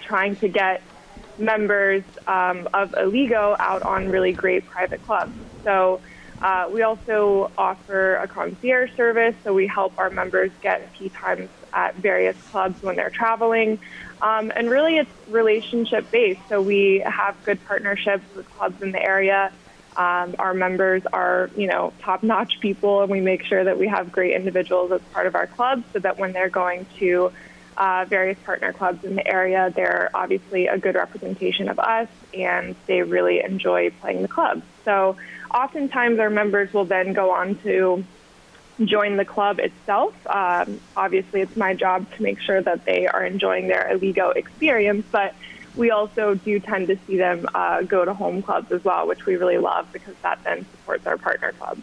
trying 0.02 0.36
to 0.38 0.48
get 0.48 0.82
members 1.38 2.04
um, 2.28 2.68
of 2.74 2.92
Aligo 2.92 3.56
out 3.60 3.84
on 3.84 4.10
really 4.10 4.34
great 4.34 4.66
private 4.66 5.02
clubs. 5.04 5.34
So 5.64 6.02
uh, 6.42 6.70
we 6.72 6.82
also 6.84 7.52
offer 7.58 8.16
a 8.16 8.28
concierge 8.28 8.92
service, 8.96 9.36
so 9.44 9.54
we 9.54 9.68
help 9.68 9.94
our 9.98 10.10
members 10.10 10.52
get 10.62 10.94
tee 10.96 11.10
times 11.10 11.50
at 11.74 11.96
various 11.96 12.36
clubs 12.50 12.82
when 12.82 12.96
they're 12.96 13.12
traveling. 13.12 13.80
Um, 14.22 14.52
and 14.56 14.70
really, 14.70 14.98
it's 14.98 15.12
relationship 15.28 16.10
based. 16.12 16.42
So 16.50 16.62
we 16.62 17.04
have 17.06 17.36
good 17.44 17.64
partnerships 17.66 18.24
with 18.36 18.50
clubs 18.50 18.82
in 18.82 18.92
the 18.92 19.02
area 19.02 19.52
um, 20.00 20.34
our 20.40 20.54
members 20.54 21.04
are, 21.12 21.50
you 21.58 21.68
know, 21.68 21.92
top-notch 22.00 22.62
people, 22.62 23.02
and 23.02 23.12
we 23.12 23.20
make 23.20 23.44
sure 23.44 23.66
that 23.66 23.78
we 23.78 23.90
have 23.90 24.14
great 24.14 24.34
individuals 24.34 24.94
as 24.94 25.02
part 25.12 25.28
of 25.28 25.36
our 25.36 25.46
club, 25.46 25.84
so 25.92 26.00
that 26.00 26.18
when 26.18 26.32
they're 26.32 26.50
going 26.50 26.86
to 27.00 27.34
uh, 27.76 28.06
various 28.08 28.40
partner 28.46 28.72
clubs 28.72 29.04
in 29.04 29.16
the 29.16 29.28
area, 29.28 29.74
they're 29.76 30.10
obviously 30.14 30.68
a 30.68 30.78
good 30.78 30.96
representation 30.96 31.68
of 31.68 31.80
us, 31.80 32.08
and 32.34 32.78
they 32.88 33.02
really 33.02 33.44
enjoy 33.44 33.90
playing 34.00 34.22
the 34.22 34.30
club. 34.30 34.62
So, 34.86 35.18
oftentimes, 35.54 36.18
our 36.20 36.30
members 36.30 36.74
will 36.74 36.86
then 36.86 37.12
go 37.12 37.32
on 37.32 37.56
to 37.64 38.06
join 38.86 39.18
the 39.18 39.26
club 39.26 39.60
itself. 39.60 40.16
Um, 40.28 40.80
obviously, 40.96 41.42
it's 41.42 41.58
my 41.58 41.74
job 41.74 42.10
to 42.14 42.24
make 42.24 42.40
sure 42.40 42.62
that 42.62 42.86
they 42.86 43.06
are 43.06 43.26
enjoying 43.26 43.68
their 43.68 43.90
Aligo 43.92 44.34
experience, 44.34 45.06
but 45.12 45.36
we 45.80 45.92
also 45.92 46.36
do 46.36 46.60
tend 46.60 46.88
to 46.88 46.98
see 47.08 47.18
them 47.18 47.48
uh, 47.56 47.82
go 47.84 48.04
to 48.04 48.14
home 48.14 48.42
clubs 48.42 48.72
as 48.72 48.84
well, 48.84 49.08
which 49.08 49.26
we 49.26 49.38
really 49.38 49.58
love 49.58 49.92
because 49.94 50.16
that 50.22 50.44
then 50.44 50.66
supports 50.72 51.08
our 51.08 51.18
partner 51.18 51.54
clubs. 51.54 51.82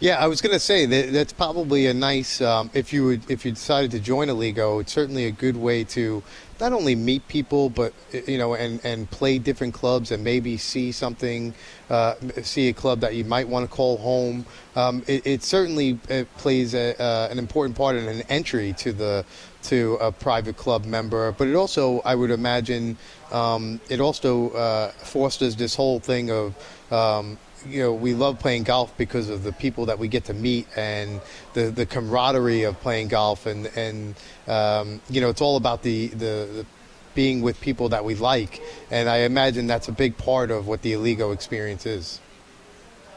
Yeah, 0.00 0.22
I 0.22 0.28
was 0.28 0.40
going 0.40 0.52
to 0.52 0.60
say 0.60 0.86
that 0.86 1.12
that's 1.12 1.32
probably 1.32 1.88
a 1.88 1.94
nice 1.94 2.40
um, 2.40 2.70
if 2.72 2.92
you 2.92 3.04
would 3.04 3.28
if 3.28 3.44
you 3.44 3.50
decided 3.50 3.90
to 3.90 3.98
join 3.98 4.28
Aligo, 4.28 4.80
it's 4.80 4.92
certainly 4.92 5.26
a 5.26 5.32
good 5.32 5.56
way 5.56 5.82
to 5.84 6.22
not 6.60 6.72
only 6.72 6.94
meet 6.94 7.26
people 7.26 7.68
but 7.68 7.92
you 8.12 8.38
know 8.38 8.54
and 8.54 8.80
and 8.84 9.10
play 9.10 9.40
different 9.40 9.74
clubs 9.74 10.12
and 10.12 10.22
maybe 10.22 10.56
see 10.56 10.92
something, 10.92 11.52
uh, 11.90 12.14
see 12.42 12.68
a 12.68 12.72
club 12.72 13.00
that 13.00 13.16
you 13.16 13.24
might 13.24 13.48
want 13.48 13.68
to 13.68 13.76
call 13.76 13.96
home. 13.96 14.46
Um, 14.76 15.02
it, 15.08 15.26
it, 15.26 15.42
certainly 15.42 15.98
it 16.08 16.32
plays 16.36 16.74
a, 16.74 16.94
uh, 17.02 17.26
an 17.28 17.40
important 17.40 17.76
part 17.76 17.96
in 17.96 18.06
an 18.06 18.22
entry 18.28 18.74
to 18.74 18.92
the 18.92 19.24
to 19.64 19.94
a 20.00 20.12
private 20.12 20.56
club 20.56 20.84
member, 20.84 21.32
but 21.32 21.48
it 21.48 21.54
also 21.54 22.00
I 22.00 22.14
would 22.14 22.30
imagine 22.30 22.96
um, 23.32 23.80
it 23.88 24.00
also 24.00 24.50
uh, 24.50 24.90
fosters 24.92 25.56
this 25.56 25.74
whole 25.74 26.00
thing 26.00 26.30
of 26.30 26.54
um, 26.92 27.38
you 27.66 27.82
know, 27.82 27.92
we 27.92 28.14
love 28.14 28.38
playing 28.38 28.64
golf 28.64 28.96
because 28.96 29.28
of 29.28 29.42
the 29.42 29.52
people 29.52 29.86
that 29.86 29.98
we 29.98 30.08
get 30.08 30.24
to 30.26 30.34
meet 30.34 30.66
and 30.76 31.20
the, 31.54 31.70
the 31.70 31.86
camaraderie 31.86 32.64
of 32.64 32.78
playing 32.80 33.08
golf. 33.08 33.46
And, 33.46 33.66
and 33.76 34.14
um, 34.46 35.00
you 35.08 35.20
know, 35.20 35.28
it's 35.28 35.40
all 35.40 35.56
about 35.56 35.82
the, 35.82 36.08
the, 36.08 36.16
the, 36.16 36.66
being 37.14 37.42
with 37.42 37.60
people 37.60 37.88
that 37.88 38.04
we 38.04 38.14
like. 38.14 38.62
And 38.90 39.08
I 39.08 39.18
imagine 39.18 39.66
that's 39.66 39.88
a 39.88 39.92
big 39.92 40.16
part 40.16 40.50
of 40.50 40.68
what 40.68 40.82
the 40.82 40.92
Aligo 40.92 41.32
experience 41.34 41.84
is. 41.84 42.20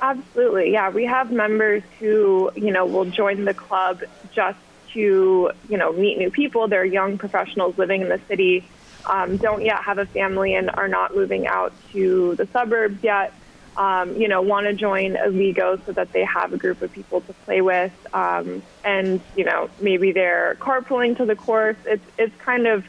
Absolutely. 0.02 0.72
Yeah. 0.72 0.90
We 0.90 1.06
have 1.06 1.32
members 1.32 1.84
who, 2.00 2.52
you 2.56 2.72
know, 2.72 2.86
will 2.86 3.06
join 3.06 3.46
the 3.46 3.54
club 3.54 4.02
just 4.34 4.58
to, 4.94 5.52
you 5.70 5.78
know, 5.78 5.92
meet 5.94 6.18
new 6.18 6.32
people. 6.32 6.68
They're 6.68 6.86
young 6.86 7.18
professionals 7.18 7.78
living 7.78 8.02
in 8.02 8.10
the 8.10 8.22
city, 8.28 8.68
um, 9.06 9.38
don't 9.38 9.64
yet 9.64 9.84
have 9.84 9.98
a 9.98 10.06
family 10.06 10.54
and 10.54 10.70
are 10.70 10.88
not 10.88 11.16
moving 11.16 11.48
out 11.48 11.74
to 11.92 12.36
the 12.36 12.48
suburbs 12.48 13.04
yet 13.04 13.34
um, 13.78 14.16
you 14.18 14.28
know, 14.28 14.42
want 14.42 14.66
to 14.66 14.74
join 14.74 15.16
Aligo 15.16 15.84
so 15.86 15.94
that 15.94 16.12
they 16.12 16.26
have 16.26 16.54
a 16.54 16.58
group 16.58 16.82
of 16.82 16.92
people 16.92 17.22
to 17.22 17.34
play 17.46 17.62
with. 17.62 17.94
Um, 18.14 18.64
and, 18.84 19.22
you 19.36 19.46
know, 19.46 19.70
maybe 19.80 20.12
they're 20.12 20.58
carpooling 20.60 21.18
to 21.18 21.26
the 21.26 21.36
course. 21.36 21.78
It's, 21.86 22.04
it's 22.18 22.36
kind 22.38 22.68
of 22.68 22.86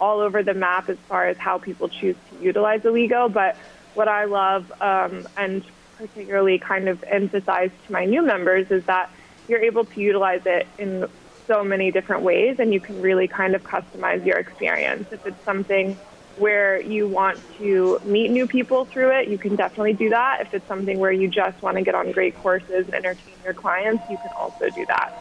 all 0.00 0.20
over 0.20 0.42
the 0.42 0.54
map 0.54 0.88
as 0.88 0.98
far 1.08 1.26
as 1.26 1.36
how 1.36 1.58
people 1.58 1.88
choose 1.88 2.16
to 2.30 2.44
utilize 2.44 2.82
Aligo. 2.82 3.32
But 3.32 3.56
what 3.94 4.08
I 4.08 4.24
love 4.26 4.72
um, 4.80 5.26
and 5.36 5.64
particularly 5.98 6.58
kind 6.58 6.88
of 6.88 7.02
emphasize 7.04 7.70
to 7.86 7.92
my 7.92 8.04
new 8.04 8.22
members 8.22 8.70
is 8.70 8.84
that 8.84 9.10
you're 9.48 9.60
able 9.60 9.84
to 9.84 10.00
utilize 10.00 10.42
it 10.46 10.66
in 10.78 11.08
so 11.50 11.64
many 11.64 11.90
different 11.90 12.22
ways 12.22 12.60
and 12.60 12.72
you 12.72 12.78
can 12.78 13.02
really 13.02 13.26
kind 13.26 13.56
of 13.56 13.64
customize 13.64 14.24
your 14.24 14.38
experience. 14.38 15.08
If 15.10 15.26
it's 15.26 15.44
something 15.44 15.98
where 16.36 16.80
you 16.80 17.08
want 17.08 17.40
to 17.58 18.00
meet 18.04 18.30
new 18.30 18.46
people 18.46 18.84
through 18.84 19.10
it, 19.18 19.26
you 19.26 19.36
can 19.36 19.56
definitely 19.56 19.94
do 19.94 20.10
that. 20.10 20.42
If 20.42 20.54
it's 20.54 20.68
something 20.68 21.00
where 21.00 21.10
you 21.10 21.26
just 21.26 21.60
want 21.60 21.76
to 21.76 21.82
get 21.82 21.96
on 21.96 22.12
great 22.12 22.36
courses 22.36 22.86
and 22.86 22.94
entertain 22.94 23.34
your 23.44 23.54
clients, 23.54 24.08
you 24.08 24.16
can 24.16 24.30
also 24.38 24.70
do 24.70 24.86
that. 24.86 25.12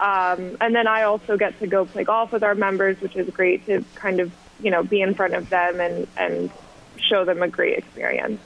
Um, 0.00 0.56
and 0.60 0.74
then 0.74 0.88
I 0.88 1.04
also 1.04 1.36
get 1.36 1.56
to 1.60 1.68
go 1.68 1.84
play 1.84 2.02
golf 2.02 2.32
with 2.32 2.42
our 2.42 2.56
members, 2.56 3.00
which 3.00 3.14
is 3.14 3.30
great 3.30 3.64
to 3.66 3.84
kind 3.94 4.18
of, 4.18 4.32
you 4.60 4.72
know, 4.72 4.82
be 4.82 5.00
in 5.00 5.14
front 5.14 5.34
of 5.34 5.48
them 5.50 5.80
and, 5.80 6.08
and 6.16 6.50
show 6.98 7.24
them 7.24 7.42
a 7.42 7.48
great 7.48 7.78
experience. 7.78 8.40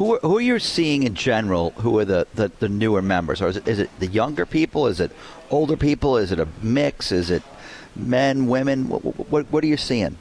Who 0.00 0.14
are, 0.14 0.18
who 0.20 0.38
are 0.38 0.40
you 0.40 0.58
seeing 0.58 1.02
in 1.02 1.14
general? 1.14 1.72
Who 1.72 1.98
are 1.98 2.06
the, 2.06 2.26
the, 2.34 2.50
the 2.58 2.70
newer 2.70 3.02
members? 3.02 3.42
Or 3.42 3.48
is 3.48 3.58
it, 3.58 3.68
is 3.68 3.78
it 3.78 3.90
the 3.98 4.06
younger 4.06 4.46
people? 4.46 4.86
Is 4.86 4.98
it 4.98 5.12
older 5.50 5.76
people? 5.76 6.16
Is 6.16 6.32
it 6.32 6.40
a 6.40 6.48
mix? 6.62 7.12
Is 7.12 7.28
it 7.30 7.42
men, 7.94 8.46
women? 8.46 8.88
What, 8.88 9.02
what, 9.30 9.52
what 9.52 9.62
are 9.62 9.66
you 9.66 9.76
seeing? 9.76 10.16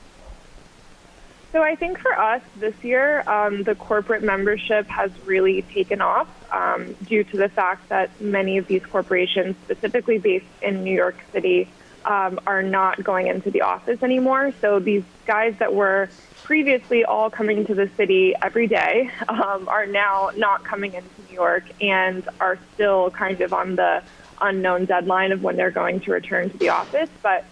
So 1.53 1.63
I 1.63 1.75
think 1.75 1.97
for 1.97 2.11
us 2.11 2.41
this 2.57 2.75
year, 2.83 3.23
um, 3.25 3.63
the 3.63 3.73
corporate 3.73 4.21
membership 4.21 4.85
has 4.87 5.11
really 5.25 5.61
taken 5.61 6.01
off 6.01 6.27
um, 6.51 6.93
due 7.05 7.23
to 7.23 7.37
the 7.37 7.47
fact 7.47 7.87
that 7.87 8.09
many 8.19 8.57
of 8.57 8.67
these 8.67 8.85
corporations, 8.85 9.55
specifically 9.63 10.17
based 10.17 10.45
in 10.61 10.83
New 10.83 10.93
York 10.93 11.15
City, 11.31 11.69
um, 12.05 12.39
are 12.47 12.63
not 12.63 13.03
going 13.03 13.27
into 13.27 13.51
the 13.51 13.61
office 13.61 14.01
anymore. 14.03 14.53
So 14.61 14.79
these 14.79 15.03
guys 15.25 15.55
that 15.59 15.73
were 15.73 16.09
previously 16.43 17.05
all 17.05 17.29
coming 17.29 17.65
to 17.67 17.75
the 17.75 17.89
city 17.95 18.33
every 18.41 18.67
day 18.67 19.09
um, 19.27 19.67
are 19.69 19.85
now 19.85 20.31
not 20.35 20.63
coming 20.63 20.93
into 20.93 21.09
New 21.27 21.35
York 21.35 21.63
and 21.81 22.27
are 22.39 22.57
still 22.73 23.11
kind 23.11 23.39
of 23.41 23.53
on 23.53 23.75
the 23.75 24.01
unknown 24.41 24.85
deadline 24.85 25.31
of 25.31 25.43
when 25.43 25.57
they're 25.57 25.71
going 25.71 25.99
to 25.99 26.11
return 26.11 26.49
to 26.49 26.57
the 26.57 26.69
office. 26.69 27.09
But 27.21 27.45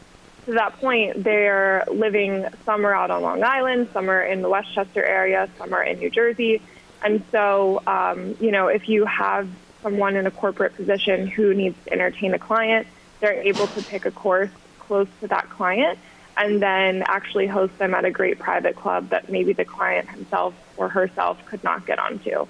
to 0.45 0.53
that 0.53 0.79
point, 0.79 1.23
they're 1.23 1.83
living, 1.91 2.47
some 2.65 2.85
are 2.85 2.95
out 2.95 3.11
on 3.11 3.21
Long 3.21 3.43
Island, 3.43 3.89
some 3.93 4.09
are 4.09 4.23
in 4.23 4.41
the 4.41 4.49
Westchester 4.49 5.03
area, 5.03 5.49
some 5.57 5.73
are 5.73 5.83
in 5.83 5.99
New 5.99 6.09
Jersey. 6.09 6.61
And 7.03 7.23
so, 7.31 7.83
um, 7.85 8.35
you 8.39 8.51
know, 8.51 8.67
if 8.67 8.89
you 8.89 9.05
have 9.05 9.49
someone 9.83 10.15
in 10.15 10.25
a 10.25 10.31
corporate 10.31 10.75
position 10.75 11.27
who 11.27 11.53
needs 11.53 11.75
to 11.85 11.93
entertain 11.93 12.33
a 12.33 12.39
client, 12.39 12.87
they're 13.19 13.41
able 13.41 13.67
to 13.67 13.81
pick 13.83 14.05
a 14.05 14.11
course 14.11 14.49
close 14.79 15.07
to 15.21 15.27
that 15.27 15.49
client 15.49 15.99
and 16.37 16.61
then 16.61 17.03
actually 17.07 17.47
host 17.47 17.77
them 17.79 17.93
at 17.93 18.05
a 18.05 18.11
great 18.11 18.37
private 18.37 18.75
club 18.75 19.09
that 19.09 19.29
maybe 19.29 19.53
the 19.53 19.65
client 19.65 20.07
himself 20.09 20.53
or 20.77 20.87
herself 20.87 21.43
could 21.45 21.63
not 21.63 21.85
get 21.85 21.97
onto. 21.97 22.45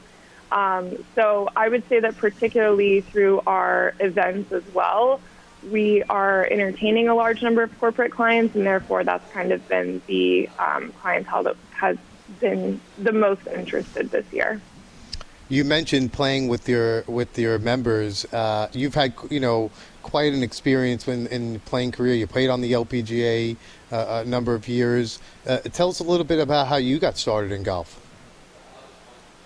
Um, 0.51 1.03
so 1.15 1.49
I 1.55 1.69
would 1.69 1.87
say 1.89 2.01
that 2.01 2.17
particularly 2.17 3.01
through 3.01 3.41
our 3.47 3.93
events 3.99 4.51
as 4.51 4.63
well, 4.73 5.21
we 5.69 6.03
are 6.03 6.45
entertaining 6.45 7.07
a 7.07 7.15
large 7.15 7.41
number 7.41 7.63
of 7.63 7.77
corporate 7.79 8.11
clients, 8.11 8.55
and 8.55 8.65
therefore 8.65 9.03
that's 9.03 9.29
kind 9.31 9.51
of 9.51 9.67
been 9.67 10.01
the 10.07 10.49
um, 10.59 10.93
clientele 11.01 11.43
that 11.43 11.55
has 11.71 11.97
been 12.39 12.79
the 12.97 13.11
most 13.11 13.45
interested 13.47 14.11
this 14.11 14.25
year. 14.31 14.61
You 15.49 15.63
mentioned 15.63 16.11
playing 16.11 16.49
with 16.49 16.67
your 16.67 17.03
with 17.07 17.39
your 17.39 17.57
members. 17.57 18.25
Uh, 18.33 18.67
you've 18.73 18.95
had 18.95 19.13
you 19.29 19.39
know 19.39 19.71
quite 20.07 20.33
an 20.33 20.41
experience 20.41 21.07
in, 21.07 21.27
in 21.27 21.59
playing 21.61 21.91
career. 21.91 22.15
You 22.15 22.27
played 22.27 22.49
on 22.49 22.61
the 22.61 22.71
LPGA 22.71 23.57
uh, 23.91 24.23
a 24.25 24.29
number 24.29 24.55
of 24.55 24.67
years. 24.67 25.19
Uh, 25.45 25.57
tell 25.57 25.89
us 25.89 25.99
a 25.99 26.03
little 26.03 26.25
bit 26.25 26.39
about 26.39 26.67
how 26.67 26.77
you 26.77 26.97
got 26.97 27.17
started 27.17 27.51
in 27.51 27.63
golf. 27.63 28.01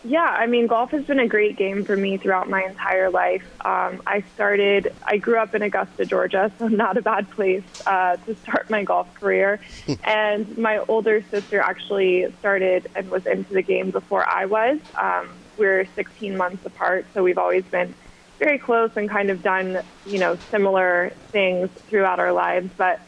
Yeah, 0.04 0.24
I 0.24 0.48
mean, 0.48 0.66
golf 0.66 0.92
has 0.92 1.06
been 1.06 1.20
a 1.20 1.28
great 1.28 1.58
game 1.58 1.84
for 1.84 1.96
me 1.96 2.18
throughout 2.18 2.50
my 2.50 2.64
entire 2.64 3.10
life. 3.12 3.44
Um, 3.64 4.02
I 4.08 4.24
started, 4.34 4.94
I 5.04 5.18
grew 5.18 5.38
up 5.38 5.54
in 5.54 5.62
Augusta, 5.62 6.06
Georgia, 6.06 6.52
so 6.60 6.68
not 6.68 6.98
a 6.98 7.02
bad 7.02 7.30
place 7.32 7.64
uh, 7.86 8.18
to 8.18 8.36
start 8.36 8.70
my 8.70 8.84
golf 8.84 9.12
career. 9.16 9.60
and 10.04 10.58
my 10.58 10.80
older 10.80 11.24
sister 11.30 11.60
actually 11.60 12.34
started 12.40 12.90
and 12.96 13.10
was 13.10 13.26
into 13.26 13.54
the 13.54 13.62
game 13.62 13.92
before 13.92 14.28
I 14.28 14.46
was. 14.46 14.80
Um, 15.00 15.30
we're 15.58 15.86
16 15.96 16.38
months 16.38 16.66
apart, 16.66 17.06
so 17.14 17.24
we've 17.24 17.38
always 17.38 17.64
been 17.66 17.94
very 18.42 18.60
close 18.60 18.92
and 18.96 19.10
kind 19.10 19.30
of 19.30 19.42
done, 19.42 19.78
you 20.04 20.20
know, 20.20 20.38
similar 20.52 21.16
things 21.32 21.70
throughout 21.90 22.20
our 22.20 22.34
lives. 22.34 22.72
But 22.78 23.00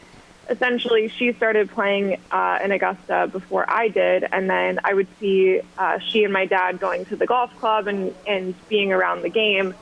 essentially 0.50 1.08
she 1.08 1.32
started 1.34 1.70
playing 1.70 2.24
uh, 2.30 2.58
in 2.64 2.70
Augusta 2.72 3.28
before 3.32 3.64
I 3.68 3.88
did, 3.88 4.24
and 4.30 4.48
then 4.48 4.78
I 4.84 4.94
would 4.94 5.08
see 5.18 5.60
uh, 5.78 5.98
she 6.10 6.24
and 6.24 6.32
my 6.32 6.46
dad 6.46 6.78
going 6.80 7.06
to 7.06 7.16
the 7.16 7.26
golf 7.26 7.50
club 7.58 7.86
and 7.86 8.14
and 8.26 8.54
being 8.68 8.92
around 8.92 9.22
the 9.22 9.30
game, 9.30 9.74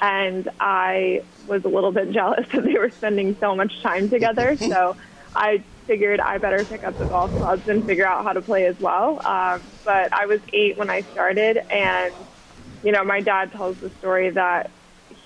and 0.00 0.48
I 0.60 1.22
was 1.46 1.62
a 1.64 1.68
little 1.68 1.92
bit 1.92 2.10
jealous 2.12 2.46
that 2.52 2.64
they 2.64 2.78
were 2.78 2.92
spending 2.96 3.36
so 3.40 3.54
much 3.56 3.72
time 3.82 4.10
together. 4.10 4.58
so 4.68 4.96
I 5.34 5.64
figured 5.86 6.20
I 6.20 6.38
better 6.38 6.66
pick 6.66 6.84
up 6.84 6.98
the 6.98 7.06
golf 7.06 7.34
clubs 7.36 7.62
and 7.66 7.86
figure 7.86 8.06
out 8.06 8.24
how 8.24 8.32
to 8.34 8.42
play 8.42 8.66
as 8.66 8.76
well. 8.78 9.20
Um, 9.24 9.72
but 9.84 10.12
I 10.12 10.26
was 10.26 10.40
eight 10.52 10.76
when 10.76 10.90
I 10.90 11.02
started, 11.10 11.58
and 11.70 12.26
you 12.82 12.92
know 12.92 13.04
my 13.04 13.20
dad 13.20 13.52
tells 13.52 13.78
the 13.80 13.90
story 13.98 14.30
that 14.32 14.72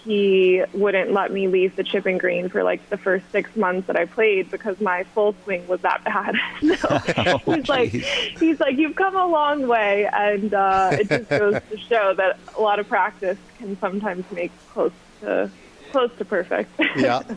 he 0.04 0.62
wouldn't 0.72 1.12
let 1.12 1.32
me 1.32 1.46
leave 1.46 1.76
the 1.76 1.84
chipping 1.84 2.18
green 2.18 2.48
for 2.48 2.64
like 2.64 2.88
the 2.90 2.96
first 2.96 3.24
six 3.30 3.54
months 3.54 3.86
that 3.86 3.96
I 3.96 4.06
played 4.06 4.50
because 4.50 4.80
my 4.80 5.04
full 5.04 5.34
swing 5.44 5.66
was 5.68 5.80
that 5.82 6.02
bad. 6.04 6.34
so 6.78 6.88
oh, 7.46 7.54
he's 7.54 7.68
like, 7.68 7.90
he's 7.90 8.58
like, 8.58 8.76
you've 8.76 8.96
come 8.96 9.14
a 9.14 9.26
long 9.26 9.68
way, 9.68 10.08
and 10.12 10.52
uh, 10.52 10.90
it 10.92 11.08
just 11.08 11.30
goes 11.30 11.60
to 11.70 11.76
show 11.78 12.14
that 12.14 12.38
a 12.56 12.60
lot 12.60 12.78
of 12.78 12.88
practice 12.88 13.38
can 13.58 13.78
sometimes 13.78 14.24
make 14.32 14.50
close 14.72 14.92
to 15.20 15.50
close 15.92 16.10
to 16.18 16.24
perfect. 16.24 16.70
yeah. 16.96 17.22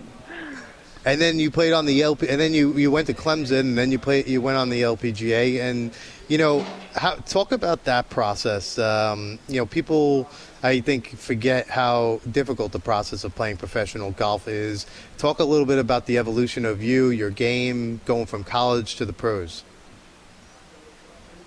And 1.08 1.21
then 1.21 1.38
you 1.38 1.51
played 1.51 1.71
on 1.71 1.86
the 1.86 2.01
LP, 2.01 2.28
and 2.28 2.41
then 2.41 2.56
you, 2.56 2.73
you 2.73 2.89
went 2.89 3.06
to 3.06 3.13
Clemson, 3.13 3.60
and 3.60 3.78
then 3.78 3.91
you 3.91 3.99
played 3.99 4.28
you 4.28 4.41
went 4.41 4.58
on 4.58 4.71
the 4.71 4.82
LPGA, 4.82 5.62
and 5.62 5.91
you 6.28 6.39
know, 6.39 6.65
how, 6.95 7.13
talk 7.15 7.51
about 7.51 7.84
that 7.84 8.10
process. 8.10 8.80
Um, 8.80 9.38
you 9.47 9.58
know, 9.58 9.67
people 9.67 10.28
I 10.65 10.80
think 10.82 11.10
forget 11.10 11.67
how 11.67 12.21
difficult 12.32 12.71
the 12.71 12.80
process 12.80 13.23
of 13.23 13.36
playing 13.36 13.58
professional 13.58 14.10
golf 14.10 14.47
is. 14.47 14.88
Talk 15.19 15.38
a 15.38 15.43
little 15.43 15.67
bit 15.67 15.78
about 15.78 16.08
the 16.08 16.17
evolution 16.17 16.65
of 16.65 16.82
you, 16.82 17.10
your 17.10 17.30
game, 17.30 18.01
going 18.06 18.25
from 18.25 18.43
college 18.43 18.95
to 18.95 19.06
the 19.06 19.13
pros. 19.13 19.63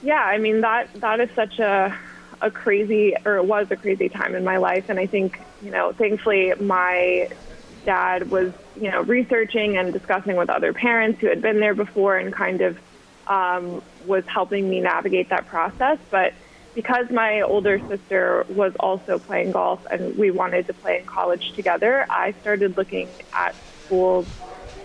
Yeah, 0.04 0.22
I 0.22 0.38
mean 0.38 0.60
that 0.60 0.94
that 1.00 1.18
is 1.18 1.30
such 1.34 1.58
a 1.58 1.98
a 2.40 2.50
crazy 2.52 3.16
or 3.24 3.38
it 3.38 3.44
was 3.44 3.68
a 3.72 3.76
crazy 3.76 4.08
time 4.08 4.36
in 4.36 4.44
my 4.44 4.58
life 4.58 4.88
and 4.88 5.00
I 5.00 5.06
think, 5.06 5.40
you 5.64 5.72
know, 5.72 5.90
thankfully 5.90 6.54
my 6.60 7.28
dad 7.84 8.30
was, 8.30 8.52
you 8.80 8.88
know, 8.88 9.02
researching 9.02 9.76
and 9.76 9.92
discussing 9.92 10.36
with 10.36 10.48
other 10.48 10.72
parents 10.72 11.20
who 11.20 11.26
had 11.26 11.42
been 11.42 11.58
there 11.58 11.74
before 11.74 12.16
and 12.16 12.32
kind 12.32 12.60
of 12.60 12.78
um, 13.26 13.82
was 14.06 14.24
helping 14.26 14.70
me 14.70 14.78
navigate 14.78 15.30
that 15.30 15.48
process. 15.48 15.98
But 16.08 16.34
because 16.74 17.10
my 17.10 17.40
older 17.40 17.80
sister 17.88 18.46
was 18.48 18.74
also 18.78 19.18
playing 19.18 19.52
golf 19.52 19.84
and 19.90 20.16
we 20.16 20.30
wanted 20.30 20.66
to 20.66 20.74
play 20.74 21.00
in 21.00 21.06
college 21.06 21.52
together, 21.52 22.06
I 22.08 22.32
started 22.40 22.76
looking 22.76 23.08
at 23.32 23.54
schools 23.84 24.26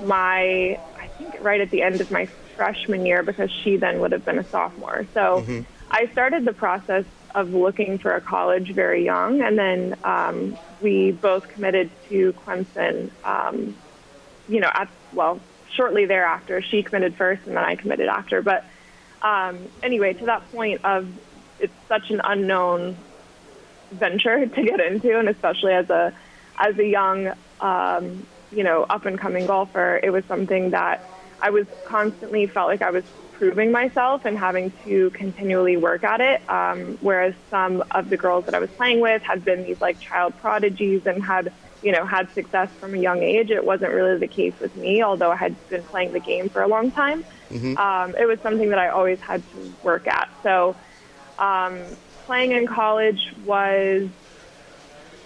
my, 0.02 0.80
I 1.00 1.08
think 1.18 1.38
right 1.42 1.62
at 1.62 1.70
the 1.70 1.82
end 1.82 2.02
of 2.02 2.12
my 2.12 2.26
freshman 2.56 3.06
year 3.06 3.24
because 3.24 3.52
she 3.52 3.78
then 3.78 4.00
would 4.00 4.12
have 4.12 4.26
been 4.26 4.40
a 4.40 4.44
sophomore. 4.44 5.06
So 5.14 5.42
mm-hmm. 5.42 5.62
I 5.92 6.08
started 6.08 6.46
the 6.46 6.54
process 6.54 7.06
of 7.36 7.54
looking 7.54 7.98
for 7.98 8.16
a 8.16 8.22
college 8.22 8.72
very 8.72 9.04
young, 9.04 9.42
and 9.42 9.58
then 9.58 9.96
um, 10.04 10.58
we 10.82 11.12
both 11.12 11.48
committed 11.50 11.90
to 12.10 12.34
Clemson. 12.34 13.10
Um, 13.24 13.76
you 14.48 14.60
know, 14.60 14.70
at 14.74 14.90
well, 15.14 15.40
shortly 15.72 16.06
thereafter, 16.06 16.62
she 16.62 16.84
committed 16.84 17.16
first, 17.16 17.46
and 17.48 17.56
then 17.56 17.64
I 17.64 17.76
committed 17.76 18.08
after. 18.08 18.42
But 18.42 18.66
um, 19.22 19.60
anyway, 19.82 20.14
to 20.14 20.26
that 20.26 20.52
point 20.52 20.84
of 20.84 21.08
it's 21.64 21.74
such 21.88 22.12
an 22.12 22.22
unknown 22.24 22.96
venture 23.92 24.46
to 24.46 24.64
get 24.64 24.80
into, 24.80 25.18
and 25.18 25.30
especially 25.30 25.74
as 25.74 25.90
a 25.90 26.14
as 26.60 26.78
a 26.78 26.86
young, 26.86 27.34
um, 27.62 28.28
you 28.52 28.64
know, 28.64 28.84
up 28.84 29.06
and 29.06 29.18
coming 29.18 29.48
golfer, 29.48 30.00
it 30.04 30.12
was 30.12 30.24
something 30.26 30.70
that 30.72 31.10
I 31.42 31.50
was 31.50 31.66
constantly 31.86 32.46
felt 32.46 32.68
like 32.68 32.82
I 32.82 32.92
was 32.92 33.04
proving 33.32 33.72
myself 33.72 34.26
and 34.26 34.38
having 34.38 34.72
to 34.86 35.10
continually 35.12 35.78
work 35.78 36.04
at 36.04 36.22
it. 36.22 36.48
Um, 36.50 36.98
whereas 37.02 37.34
some 37.50 37.84
of 37.92 38.10
the 38.10 38.18
girls 38.18 38.46
that 38.46 38.54
I 38.54 38.60
was 38.60 38.70
playing 38.72 39.00
with 39.00 39.22
had 39.24 39.44
been 39.44 39.64
these 39.64 39.82
like 39.82 40.00
child 40.00 40.38
prodigies 40.40 41.08
and 41.08 41.24
had, 41.24 41.52
you 41.82 41.92
know, 41.92 42.06
had 42.06 42.32
success 42.34 42.70
from 42.80 42.94
a 42.94 42.98
young 42.98 43.24
age. 43.24 43.50
It 43.50 43.66
wasn't 43.66 43.92
really 43.92 44.20
the 44.20 44.28
case 44.28 44.54
with 44.60 44.76
me, 44.76 45.02
although 45.02 45.32
I 45.32 45.36
had 45.36 45.70
been 45.70 45.84
playing 45.84 46.14
the 46.14 46.20
game 46.20 46.50
for 46.50 46.62
a 46.62 46.68
long 46.68 46.92
time. 46.92 47.26
Mm-hmm. 47.50 47.78
Um, 47.78 48.16
it 48.16 48.26
was 48.26 48.40
something 48.42 48.70
that 48.70 48.80
I 48.80 48.90
always 48.90 49.20
had 49.20 49.42
to 49.52 49.74
work 49.84 50.08
at. 50.08 50.30
So 50.44 50.76
um, 51.40 51.82
playing 52.26 52.52
in 52.52 52.68
college 52.68 53.34
was, 53.46 54.08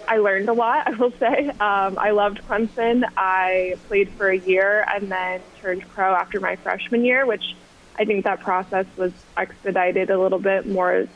I 0.06 0.18
learned 0.18 0.48
a 0.48 0.52
lot, 0.52 0.86
I 0.92 0.96
will 0.96 1.12
say. 1.12 1.48
Um, 1.48 1.98
I 1.98 2.10
loved 2.10 2.40
Clemson. 2.48 3.04
I 3.16 3.78
played 3.88 4.10
for 4.10 4.28
a 4.28 4.38
year 4.38 4.84
and 4.88 5.10
then 5.10 5.42
turned 5.60 5.88
pro 5.88 6.14
after 6.14 6.40
my 6.40 6.56
freshman 6.56 7.04
year, 7.04 7.26
which 7.26 7.54
I 7.98 8.04
think 8.04 8.24
that 8.24 8.40
process 8.40 8.86
was 8.96 9.12
expedited 9.36 10.10
a 10.10 10.20
little 10.20 10.38
bit 10.38 10.66
more 10.66 11.08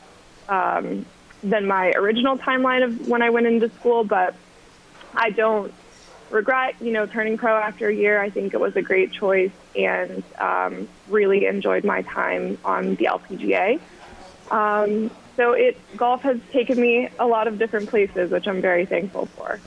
um, 0.48 1.06
than 1.42 1.66
my 1.66 1.90
original 1.90 2.36
timeline 2.38 2.84
of 2.84 3.08
when 3.08 3.22
I 3.22 3.30
went 3.30 3.46
into 3.46 3.70
school, 3.70 4.04
but 4.04 4.34
I 5.14 5.30
don't 5.30 5.72
regret, 6.30 6.74
you 6.80 6.92
know, 6.92 7.06
turning 7.06 7.36
pro 7.36 7.56
after 7.56 7.88
a 7.88 7.94
year. 7.94 8.20
I 8.20 8.30
think 8.30 8.54
it 8.54 8.60
was 8.60 8.74
a 8.74 8.82
great 8.82 9.12
choice 9.12 9.52
and 9.76 10.22
um, 10.38 10.88
really 11.08 11.46
enjoyed 11.46 11.84
my 11.84 12.02
time 12.02 12.58
on 12.64 12.96
the 12.96 13.08
LPGA. 13.10 13.80
Um, 14.52 15.10
so 15.36 15.52
it 15.52 15.78
golf 15.96 16.22
has 16.22 16.38
taken 16.52 16.78
me 16.78 17.08
a 17.18 17.26
lot 17.26 17.48
of 17.48 17.58
different 17.58 17.88
places, 17.88 18.30
which 18.30 18.46
I'm 18.46 18.60
very 18.60 18.84
thankful 18.84 19.26
for. 19.26 19.58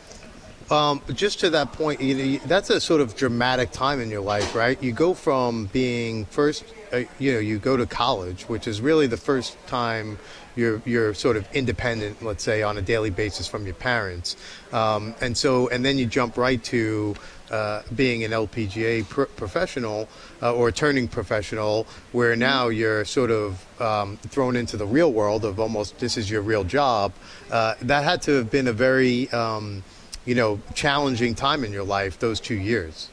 Um, 0.72 1.02
just 1.14 1.40
to 1.42 1.50
that 1.52 1.74
point, 1.74 2.00
that's 2.48 2.70
a 2.70 2.80
sort 2.80 3.02
of 3.02 3.16
dramatic 3.16 3.72
time 3.72 4.00
in 4.00 4.10
your 4.10 4.22
life, 4.22 4.56
right? 4.56 4.82
You 4.82 4.94
go 4.94 5.14
from 5.14 5.68
being 5.68 6.26
first, 6.26 6.66
uh, 6.92 7.04
you 7.20 7.34
know, 7.34 7.40
you 7.40 7.60
go 7.60 7.78
to 7.78 7.86
college, 7.86 8.44
which 8.44 8.68
is 8.68 8.82
really 8.82 9.06
the 9.06 9.18
first 9.18 9.58
time 9.68 10.18
you're 10.56 10.82
you're 10.86 11.14
sort 11.14 11.38
of 11.38 11.48
independent, 11.54 12.24
let's 12.24 12.44
say, 12.44 12.64
on 12.64 12.78
a 12.78 12.82
daily 12.82 13.10
basis 13.10 13.48
from 13.48 13.66
your 13.66 13.76
parents, 13.76 14.36
um, 14.72 15.16
and 15.22 15.38
so 15.38 15.68
and 15.70 15.84
then 15.84 15.98
you 15.98 16.06
jump 16.06 16.38
right 16.38 16.64
to 16.66 17.16
uh, 17.52 17.82
being 17.96 18.24
an 18.24 18.32
LPGA 18.32 19.08
pr- 19.08 19.24
professional 19.24 20.10
uh, 20.42 20.54
or 20.54 20.72
turning 20.72 21.08
professional, 21.08 21.86
where 22.12 22.36
now 22.36 22.70
you're 22.70 23.06
sort 23.06 23.32
of 23.32 23.64
um, 23.82 24.18
thrown 24.18 24.56
into 24.56 24.78
the 24.78 24.86
real 24.86 25.12
world 25.14 25.46
of 25.46 25.60
almost 25.60 25.98
this 26.00 26.18
is 26.18 26.30
your 26.30 26.42
real 26.42 26.64
job. 26.64 27.14
Uh, 27.52 27.76
that 27.82 28.04
had 28.04 28.22
to 28.24 28.32
have 28.32 28.50
been 28.50 28.68
a 28.68 28.74
very 28.74 29.30
um, 29.32 29.84
you 30.26 30.34
know, 30.34 30.60
challenging 30.74 31.36
time 31.36 31.64
in 31.64 31.72
your 31.72 31.84
life, 31.84 32.20
those 32.20 32.40
two 32.40 32.56
years. 32.56 33.10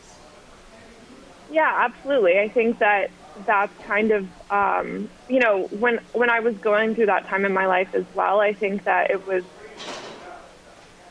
Yeah, 1.50 1.70
absolutely. 1.76 2.40
I 2.40 2.48
think 2.48 2.78
that 2.78 3.10
that's 3.34 3.72
kind 3.86 4.12
of, 4.12 4.28
um, 4.50 5.10
you 5.28 5.40
know, 5.40 5.68
when 5.70 5.98
when 6.12 6.30
I 6.30 6.40
was 6.40 6.56
going 6.58 6.94
through 6.94 7.06
that 7.06 7.28
time 7.28 7.44
in 7.44 7.52
my 7.52 7.66
life 7.66 7.88
as 7.94 8.04
well, 8.12 8.40
I 8.40 8.54
think 8.54 8.84
that 8.84 9.10
it 9.10 9.26
was 9.26 9.44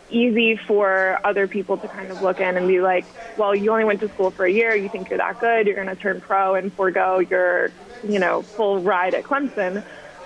easy 0.09 0.59
for 0.67 1.19
other 1.25 1.47
people 1.47 1.77
to 1.79 1.87
kind 1.87 2.11
of 2.11 2.21
look 2.21 2.39
in 2.39 2.57
and 2.57 2.67
be 2.67 2.81
like, 2.81 3.15
well, 3.35 3.55
you 3.55 3.71
only 3.71 3.85
went 3.85 4.01
to 4.01 4.09
school 4.09 4.31
for 4.31 4.45
a 4.45 4.51
year, 4.51 4.75
you 4.75 4.89
think 4.89 5.09
you're 5.09 5.17
that 5.19 5.39
good, 5.39 5.65
you're 5.65 5.75
going 5.75 5.87
to 5.87 5.95
turn 5.95 6.19
pro 6.19 6.55
and 6.55 6.75
forego 6.75 7.19
your, 7.19 7.73
you 8.01 8.19
know, 8.19 8.45
full 8.55 8.79
ride 8.83 9.13
at 9.13 9.23
Clemson. 9.23 9.83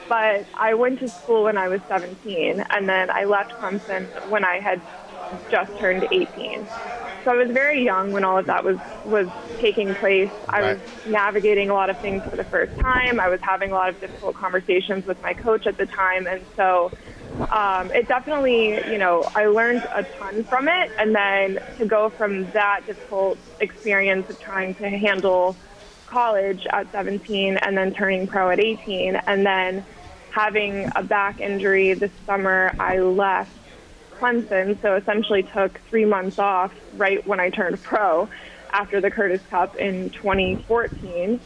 But 0.08 0.47
I 0.53 0.73
went 0.75 0.99
to 0.99 1.12
school 1.21 1.43
when 1.43 1.58
I 1.58 1.67
was 1.67 1.81
17, 1.88 2.63
and 2.69 2.89
then 2.89 3.10
I 3.10 3.25
left 3.25 3.53
Clemson 3.60 4.12
when 4.27 4.43
I 4.43 4.60
had 4.60 4.81
just 5.50 5.78
turned 5.80 6.04
18. 6.12 6.67
So 7.24 7.32
I 7.32 7.36
was 7.36 7.50
very 7.52 7.84
young 7.84 8.12
when 8.12 8.24
all 8.24 8.38
of 8.38 8.45
that 8.45 8.63
was 8.63 8.78
was 9.04 9.28
taking 9.60 9.95
place. 9.95 10.32
I 10.50 10.62
was 10.62 10.80
navigating 11.06 11.69
a 11.69 11.74
lot 11.74 11.89
of 11.89 11.98
things 12.00 12.24
for 12.24 12.36
the 12.36 12.43
first 12.43 12.78
time. 12.80 13.19
I 13.19 13.30
was 13.30 13.39
having 13.41 13.71
a 13.71 13.76
lot 13.76 13.89
of 13.89 14.00
difficult 14.00 14.36
conversations 14.36 15.06
with 15.06 15.21
my 15.21 15.34
coach 15.34 15.65
at 15.65 15.78
the 15.78 15.86
time, 15.88 16.28
and 16.28 16.45
so 16.56 16.91
um, 17.52 17.91
it 17.91 18.08
definitely, 18.08 18.80
you 18.91 18.98
know, 18.98 19.28
I 19.36 19.48
learned 19.48 19.86
a 19.93 20.04
ton 20.04 20.43
from 20.45 20.67
it. 20.67 20.91
And 20.98 21.15
then 21.15 21.60
to 21.80 21.86
go 21.86 22.12
from 22.17 22.52
that 22.52 22.82
difficult 22.86 23.38
experience 23.60 24.30
of 24.30 24.39
trying 24.39 24.76
to 24.76 24.89
handle 24.89 25.58
college 26.06 26.65
at 26.71 26.91
17 26.91 27.58
and 27.62 27.78
then 27.78 27.93
turning 27.93 28.28
pro 28.28 28.52
at 28.52 28.60
18, 28.60 29.15
and 29.28 29.45
then 29.45 29.86
having 30.30 30.89
a 30.95 31.04
back 31.04 31.39
injury 31.39 31.93
this 31.93 32.12
summer, 32.26 32.71
I 32.80 33.00
left 33.00 33.52
Clemson, 34.25 34.81
so 34.81 34.95
essentially 34.95 35.43
took 35.43 35.79
three 35.89 36.05
months 36.05 36.39
off 36.39 36.71
right 36.93 37.25
when 37.27 37.39
I 37.39 37.49
turned 37.49 37.81
pro 37.83 38.27
after 38.71 38.99
the 38.99 39.11
Curtis 39.11 39.41
Cup 39.49 39.75
in 39.77 40.09
2014, 40.11 41.39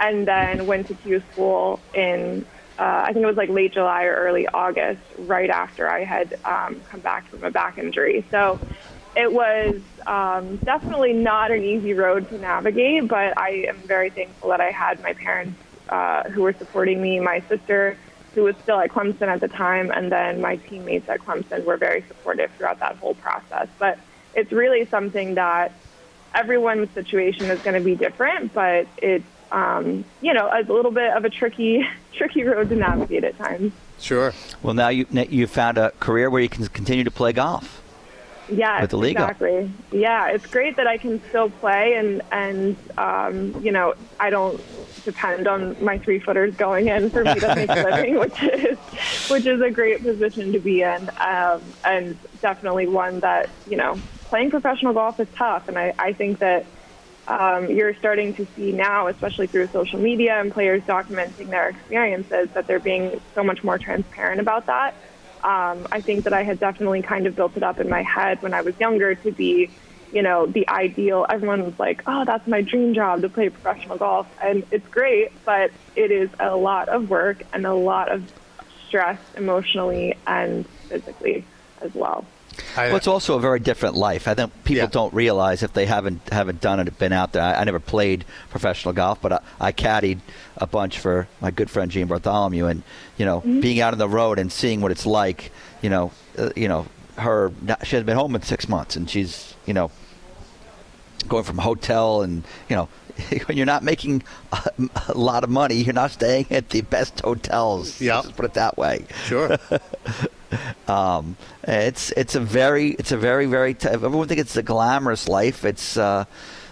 and 0.00 0.26
then 0.26 0.66
went 0.66 0.88
to 0.88 0.94
Q 0.94 1.22
school 1.32 1.80
in 1.94 2.46
uh, 2.78 3.04
I 3.06 3.12
think 3.12 3.22
it 3.22 3.26
was 3.26 3.36
like 3.36 3.50
late 3.50 3.74
July 3.74 4.04
or 4.04 4.14
early 4.14 4.48
August, 4.48 5.02
right 5.18 5.50
after 5.50 5.90
I 5.90 6.04
had 6.04 6.38
um, 6.44 6.82
come 6.90 7.00
back 7.00 7.28
from 7.28 7.44
a 7.44 7.50
back 7.50 7.76
injury. 7.76 8.26
So 8.30 8.58
it 9.14 9.30
was 9.30 9.76
um, 10.06 10.56
definitely 10.56 11.12
not 11.12 11.50
an 11.50 11.62
easy 11.62 11.92
road 11.92 12.30
to 12.30 12.38
navigate, 12.38 13.08
but 13.08 13.38
I 13.38 13.66
am 13.68 13.82
very 13.86 14.08
thankful 14.08 14.48
that 14.48 14.60
I 14.62 14.70
had 14.70 15.02
my 15.02 15.12
parents 15.12 15.60
uh, 15.90 16.22
who 16.30 16.42
were 16.42 16.54
supporting 16.58 17.02
me, 17.02 17.20
my 17.20 17.44
sister 17.50 17.98
who 18.34 18.44
was 18.44 18.56
still 18.62 18.78
at 18.80 18.90
Clemson 18.90 19.28
at 19.28 19.40
the 19.40 19.48
time, 19.48 19.90
and 19.90 20.10
then 20.10 20.40
my 20.40 20.56
teammates 20.56 21.08
at 21.08 21.20
Clemson 21.20 21.64
were 21.64 21.76
very 21.76 22.02
supportive 22.08 22.50
throughout 22.56 22.80
that 22.80 22.96
whole 22.96 23.14
process. 23.14 23.68
But 23.78 23.98
it's 24.34 24.52
really 24.52 24.86
something 24.86 25.34
that 25.34 25.72
everyone's 26.34 26.90
situation 26.90 27.46
is 27.46 27.60
going 27.60 27.74
to 27.74 27.84
be 27.84 27.94
different, 27.94 28.54
but 28.54 28.86
it's 28.98 29.24
um, 29.50 30.04
you 30.20 30.32
know 30.32 30.48
a 30.50 30.62
little 30.72 30.90
bit 30.90 31.12
of 31.12 31.24
a 31.24 31.30
tricky 31.30 31.86
tricky 32.12 32.44
road 32.44 32.68
to 32.70 32.76
navigate 32.76 33.24
at 33.24 33.36
times. 33.38 33.72
Sure. 33.98 34.32
Well, 34.62 34.74
now 34.74 34.88
you 34.88 35.06
you 35.10 35.46
found 35.46 35.78
a 35.78 35.90
career 36.00 36.30
where 36.30 36.40
you 36.40 36.48
can 36.48 36.66
continue 36.68 37.04
to 37.04 37.10
play 37.10 37.32
golf. 37.32 37.81
Yeah, 38.52 38.80
with 38.82 38.90
the 38.90 38.98
league 38.98 39.16
exactly. 39.16 39.72
Yeah, 39.92 40.28
it's 40.28 40.46
great 40.46 40.76
that 40.76 40.86
I 40.86 40.98
can 40.98 41.22
still 41.28 41.50
play, 41.50 41.94
and 41.94 42.22
and 42.30 42.76
um, 42.98 43.62
you 43.64 43.72
know 43.72 43.94
I 44.20 44.30
don't 44.30 44.62
depend 45.04 45.48
on 45.48 45.82
my 45.82 45.98
three 45.98 46.20
footers 46.20 46.54
going 46.54 46.88
in 46.88 47.10
for 47.10 47.24
me 47.24 47.34
to 47.34 47.54
make 47.54 47.70
a 47.70 47.74
living, 47.74 48.18
which 48.18 48.42
is 48.42 48.78
which 49.28 49.46
is 49.46 49.60
a 49.60 49.70
great 49.70 50.02
position 50.02 50.52
to 50.52 50.58
be 50.58 50.82
in, 50.82 51.10
um, 51.20 51.62
and 51.84 52.16
definitely 52.40 52.86
one 52.86 53.20
that 53.20 53.48
you 53.66 53.76
know 53.76 53.98
playing 54.24 54.50
professional 54.50 54.92
golf 54.92 55.18
is 55.18 55.28
tough, 55.36 55.68
and 55.68 55.78
I, 55.78 55.94
I 55.98 56.12
think 56.12 56.38
that. 56.40 56.66
Um, 57.24 57.70
you're 57.70 57.94
starting 57.94 58.34
to 58.34 58.48
see 58.56 58.72
now, 58.72 59.06
especially 59.06 59.46
through 59.46 59.68
social 59.68 60.00
media 60.00 60.40
and 60.40 60.52
players 60.52 60.82
documenting 60.82 61.50
their 61.50 61.68
experiences, 61.68 62.48
that 62.54 62.66
they're 62.66 62.80
being 62.80 63.20
so 63.36 63.44
much 63.44 63.62
more 63.62 63.78
transparent 63.78 64.40
about 64.40 64.66
that. 64.66 64.96
Um, 65.44 65.86
I 65.90 66.00
think 66.04 66.24
that 66.24 66.32
I 66.32 66.44
had 66.44 66.60
definitely 66.60 67.02
kind 67.02 67.26
of 67.26 67.34
built 67.34 67.56
it 67.56 67.62
up 67.62 67.80
in 67.80 67.88
my 67.88 68.02
head 68.02 68.38
when 68.40 68.54
I 68.54 68.62
was 68.62 68.74
younger 68.78 69.14
to 69.14 69.32
be 69.32 69.76
you 70.12 70.22
know, 70.22 70.46
the 70.46 70.68
ideal. 70.68 71.24
Everyone 71.32 71.64
was 71.64 71.74
like, 71.78 72.02
oh, 72.06 72.24
that's 72.26 72.46
my 72.46 72.60
dream 72.60 72.94
job 72.94 73.22
to 73.22 73.30
play 73.30 73.48
professional 73.48 73.96
golf. 73.96 74.26
And 74.42 74.64
it's 74.70 74.86
great, 74.88 75.42
but 75.44 75.70
it 75.96 76.12
is 76.12 76.30
a 76.38 76.54
lot 76.54 76.90
of 76.90 77.08
work 77.08 77.42
and 77.52 77.66
a 77.66 77.74
lot 77.74 78.12
of 78.12 78.22
stress 78.86 79.18
emotionally 79.36 80.22
and 80.26 80.68
physically 80.90 81.48
as 81.82 81.90
well. 81.94 82.30
Well, 82.76 82.96
it's 82.96 83.06
also 83.06 83.36
a 83.36 83.40
very 83.40 83.60
different 83.60 83.94
life. 83.94 84.28
I 84.28 84.34
think 84.34 84.52
people 84.64 84.84
yeah. 84.84 84.86
don't 84.86 85.12
realize 85.12 85.62
if 85.62 85.72
they 85.72 85.86
haven't 85.86 86.28
haven't 86.30 86.60
done 86.60 86.80
it, 86.80 86.98
been 86.98 87.12
out 87.12 87.32
there. 87.32 87.42
I, 87.42 87.54
I 87.54 87.64
never 87.64 87.80
played 87.80 88.24
professional 88.50 88.94
golf, 88.94 89.20
but 89.20 89.32
I, 89.32 89.40
I, 89.60 89.72
caddied 89.72 90.20
a 90.56 90.66
bunch 90.66 90.98
for 90.98 91.28
my 91.40 91.50
good 91.50 91.70
friend 91.70 91.90
Jean 91.90 92.06
Bartholomew, 92.06 92.66
and 92.66 92.82
you 93.16 93.26
know, 93.26 93.40
mm-hmm. 93.40 93.60
being 93.60 93.80
out 93.80 93.92
on 93.92 93.98
the 93.98 94.08
road 94.08 94.38
and 94.38 94.50
seeing 94.50 94.80
what 94.80 94.90
it's 94.90 95.06
like. 95.06 95.52
You 95.82 95.90
know, 95.90 96.12
uh, 96.38 96.50
you 96.56 96.68
know, 96.68 96.86
her 97.16 97.52
she 97.82 97.96
hasn't 97.96 98.06
been 98.06 98.16
home 98.16 98.34
in 98.34 98.42
six 98.42 98.68
months, 98.68 98.96
and 98.96 99.08
she's 99.08 99.54
you 99.66 99.74
know 99.74 99.90
going 101.28 101.44
from 101.44 101.58
hotel 101.58 102.22
and 102.22 102.42
you 102.68 102.74
know 102.74 102.88
when 103.46 103.56
you're 103.56 103.66
not 103.66 103.82
making 103.82 104.22
a, 104.52 104.70
a, 105.08 105.16
lot 105.16 105.44
of 105.44 105.50
money, 105.50 105.76
you're 105.76 105.94
not 105.94 106.10
staying 106.10 106.46
at 106.50 106.70
the 106.70 106.80
best 106.82 107.20
hotels. 107.20 108.00
Yeah, 108.00 108.20
let's 108.20 108.32
put 108.32 108.44
it 108.44 108.54
that 108.54 108.76
way. 108.78 109.06
Sure. 109.24 109.58
um, 110.88 111.36
it's 111.64 112.10
it's 112.12 112.34
a 112.34 112.40
very 112.40 112.90
it's 112.90 113.12
a 113.12 113.16
very 113.16 113.46
very 113.46 113.74
t- 113.74 113.88
everyone 113.88 114.28
think 114.28 114.40
it's 114.40 114.56
a 114.56 114.62
glamorous 114.62 115.28
life. 115.28 115.64
It's 115.64 115.96
uh, 115.96 116.24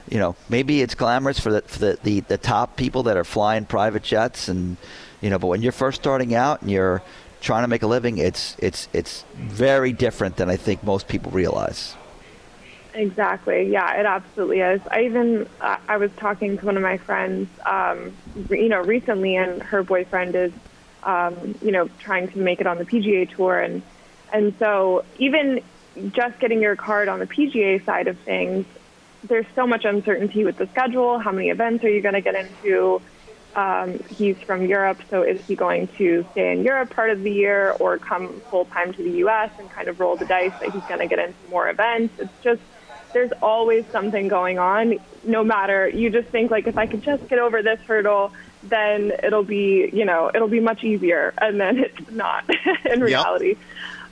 you 0.09 0.19
know 0.19 0.37
maybe 0.49 0.83
it's 0.83 0.95
glamorous 0.95 1.39
for 1.41 1.53
the 1.53 1.63
for 1.63 1.79
the, 1.79 1.99
the 2.03 2.21
the 2.21 2.39
top 2.39 2.77
people 2.77 3.05
that 3.05 3.17
are 3.17 3.25
flying 3.25 3.65
private 3.65 4.03
jets 4.03 4.49
and 4.49 4.77
you 5.21 5.31
know 5.31 5.39
but 5.39 5.49
when 5.49 5.63
you're 5.63 5.73
first 5.73 6.01
starting 6.01 6.35
out 6.35 6.63
and 6.63 6.71
you're 6.71 7.03
trying 7.41 7.63
to 7.65 7.69
make 7.69 7.83
a 7.83 7.87
living, 7.87 8.19
it's 8.19 8.57
it's 8.59 8.89
it's 8.93 9.25
very 9.35 9.93
different 9.93 10.37
than 10.37 10.49
I 10.49 10.57
think 10.57 10.83
most 10.85 11.09
people 11.09 11.31
realize. 11.33 11.97
Exactly. 12.93 13.71
Yeah, 13.71 14.01
it 14.01 14.07
absolutely 14.07 14.61
is. 14.61 14.81
I 14.91 15.05
even 15.05 15.49
I 15.61 15.97
was 15.97 16.11
talking 16.17 16.59
to 16.59 16.67
one 16.67 16.77
of 16.77 16.83
my 16.83 16.99
friends, 16.99 17.49
um, 17.65 18.13
you 18.51 18.69
know, 18.69 18.81
recently, 18.83 19.37
and 19.37 19.63
her 19.63 19.83
boyfriend 19.83 20.35
is, 20.35 20.53
um, 21.03 21.55
you 21.63 21.73
know, 21.73 21.89
trying 21.99 22.29
to 22.29 22.39
make 22.39 22.61
it 22.61 22.67
on 22.67 22.79
the 22.79 22.85
PGA 22.85 23.29
tour, 23.29 23.59
and 23.59 23.83
and 24.33 24.55
so 24.59 25.05
even 25.19 25.63
just 26.13 26.39
getting 26.39 26.63
your 26.63 26.77
card 26.77 27.09
on 27.09 27.19
the 27.19 27.27
PGA 27.27 27.85
side 27.85 28.09
of 28.09 28.19
things, 28.21 28.65
there's 29.25 29.47
so 29.55 29.67
much 29.67 29.85
uncertainty 29.85 30.45
with 30.45 30.57
the 30.57 30.67
schedule. 30.69 31.19
How 31.19 31.33
many 31.33 31.51
events 31.51 31.85
are 31.85 31.91
you 31.91 32.01
going 32.01 32.15
to 32.15 32.21
get 32.21 32.35
into? 32.35 33.01
Um, 33.55 33.99
he's 34.09 34.37
from 34.39 34.67
Europe, 34.67 35.01
so 35.11 35.23
is 35.23 35.45
he 35.47 35.57
going 35.57 35.89
to 35.99 36.25
stay 36.31 36.53
in 36.53 36.63
Europe 36.63 36.91
part 36.91 37.11
of 37.11 37.23
the 37.23 37.33
year 37.33 37.73
or 37.73 37.99
come 37.99 38.41
full 38.49 38.65
time 38.67 38.93
to 38.93 39.03
the 39.03 39.11
U.S. 39.19 39.51
and 39.59 39.69
kind 39.69 39.89
of 39.89 39.99
roll 39.99 40.17
the 40.17 40.25
dice 40.25 40.53
that 40.61 40.69
he's 40.69 40.85
going 40.85 41.01
to 41.01 41.09
get 41.09 41.19
into 41.19 41.49
more 41.51 41.69
events? 41.69 42.15
It's 42.19 42.43
just 42.43 42.63
there's 43.13 43.33
always 43.43 43.85
something 43.91 44.29
going 44.29 44.61
on. 44.61 45.01
No 45.25 45.43
matter, 45.43 45.89
you 45.89 46.11
just 46.11 46.29
think 46.29 46.53
like 46.53 46.69
if 46.69 46.79
I 46.79 46.87
could 46.87 47.03
just 47.03 47.27
get 47.29 47.41
over 47.41 47.61
this 47.61 47.81
hurdle, 47.81 48.33
then 48.63 49.13
it'll 49.23 49.45
be, 49.45 49.91
you 49.93 50.05
know, 50.05 50.31
it'll 50.35 50.49
be 50.49 50.61
much 50.61 50.85
easier. 50.85 51.33
And 51.39 51.61
then 51.61 51.79
it's 51.85 52.11
not 52.11 52.45
in 52.85 53.01
reality. 53.01 53.49
Yep. 53.49 53.59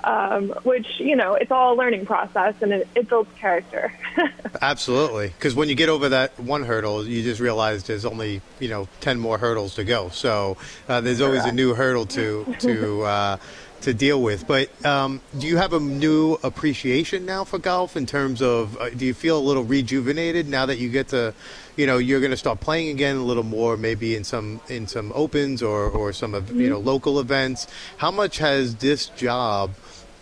um, 0.04 0.48
which 0.62 0.86
you 1.00 1.16
know 1.16 1.34
it's 1.34 1.50
all 1.50 1.74
a 1.74 1.76
learning 1.76 2.06
process 2.06 2.54
and 2.62 2.72
it, 2.72 2.88
it 2.94 3.08
builds 3.08 3.30
character. 3.38 3.92
Absolutely, 4.62 5.28
because 5.28 5.54
when 5.54 5.68
you 5.68 5.74
get 5.74 5.88
over 5.88 6.08
that 6.10 6.38
one 6.38 6.62
hurdle, 6.64 7.06
you 7.06 7.22
just 7.22 7.40
realize 7.40 7.84
there's 7.84 8.04
only 8.04 8.40
you 8.60 8.68
know 8.68 8.88
ten 9.00 9.18
more 9.18 9.38
hurdles 9.38 9.74
to 9.74 9.84
go. 9.84 10.08
So 10.10 10.56
uh, 10.88 11.00
there's 11.00 11.20
always 11.20 11.44
a 11.44 11.52
new 11.52 11.74
hurdle 11.74 12.06
to 12.06 12.54
to 12.60 13.02
uh, 13.02 13.36
to 13.82 13.94
deal 13.94 14.22
with. 14.22 14.46
But 14.46 14.68
um, 14.84 15.20
do 15.38 15.46
you 15.46 15.56
have 15.56 15.72
a 15.72 15.80
new 15.80 16.34
appreciation 16.42 17.26
now 17.26 17.44
for 17.44 17.58
golf 17.58 17.96
in 17.96 18.06
terms 18.06 18.42
of? 18.42 18.76
Uh, 18.76 18.90
do 18.90 19.06
you 19.06 19.14
feel 19.14 19.38
a 19.38 19.40
little 19.40 19.64
rejuvenated 19.64 20.48
now 20.48 20.66
that 20.66 20.78
you 20.78 20.88
get 20.88 21.08
to, 21.08 21.34
you 21.76 21.86
know, 21.86 21.98
you're 21.98 22.20
going 22.20 22.30
to 22.30 22.36
start 22.36 22.60
playing 22.60 22.90
again 22.90 23.16
a 23.16 23.22
little 23.22 23.42
more, 23.42 23.76
maybe 23.76 24.16
in 24.16 24.24
some 24.24 24.60
in 24.68 24.86
some 24.86 25.12
opens 25.14 25.62
or 25.62 25.88
or 25.90 26.12
some 26.12 26.34
of 26.34 26.50
you 26.54 26.68
know 26.68 26.78
local 26.78 27.20
events. 27.20 27.66
How 27.96 28.10
much 28.10 28.38
has 28.38 28.76
this 28.76 29.06
job? 29.08 29.72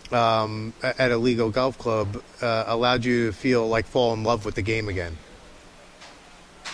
Um, 0.09 0.71
a- 0.81 1.17
legal 1.17 1.49
Golf 1.49 1.77
Club 1.77 2.23
uh, 2.41 2.63
allowed 2.67 3.03
you 3.03 3.27
to 3.27 3.33
feel 3.33 3.67
like 3.67 3.85
fall 3.85 4.13
in 4.13 4.23
love 4.23 4.45
with 4.45 4.55
the 4.55 4.61
game 4.61 4.87
again. 4.87 5.17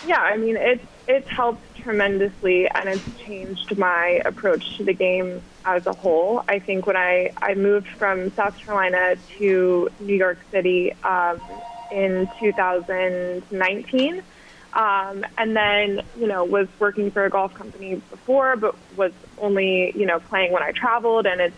Yeah, 0.06 0.20
I 0.20 0.36
mean 0.36 0.56
it's 0.56 0.84
it's 1.08 1.28
helped 1.28 1.76
tremendously, 1.76 2.68
and 2.68 2.88
it's 2.88 3.04
changed 3.18 3.76
my 3.76 4.22
approach 4.24 4.76
to 4.76 4.84
the 4.84 4.92
game 4.92 5.42
as 5.64 5.86
a 5.86 5.92
whole. 5.92 6.42
I 6.48 6.58
think 6.58 6.86
when 6.86 6.96
I 6.96 7.32
I 7.40 7.54
moved 7.54 7.88
from 7.98 8.32
South 8.34 8.56
Carolina 8.58 9.16
to 9.38 9.88
New 10.00 10.14
York 10.14 10.38
City 10.50 10.92
um, 11.02 11.40
in 11.90 12.28
2019, 12.38 14.22
um, 14.72 15.24
and 15.38 15.56
then 15.56 16.02
you 16.18 16.26
know 16.26 16.44
was 16.44 16.68
working 16.78 17.10
for 17.10 17.24
a 17.24 17.30
golf 17.30 17.54
company 17.54 17.96
before, 18.10 18.56
but 18.56 18.76
was 18.96 19.12
only 19.38 19.92
you 19.96 20.06
know 20.06 20.20
playing 20.20 20.52
when 20.52 20.62
I 20.62 20.72
traveled, 20.72 21.26
and 21.26 21.40
it's 21.40 21.56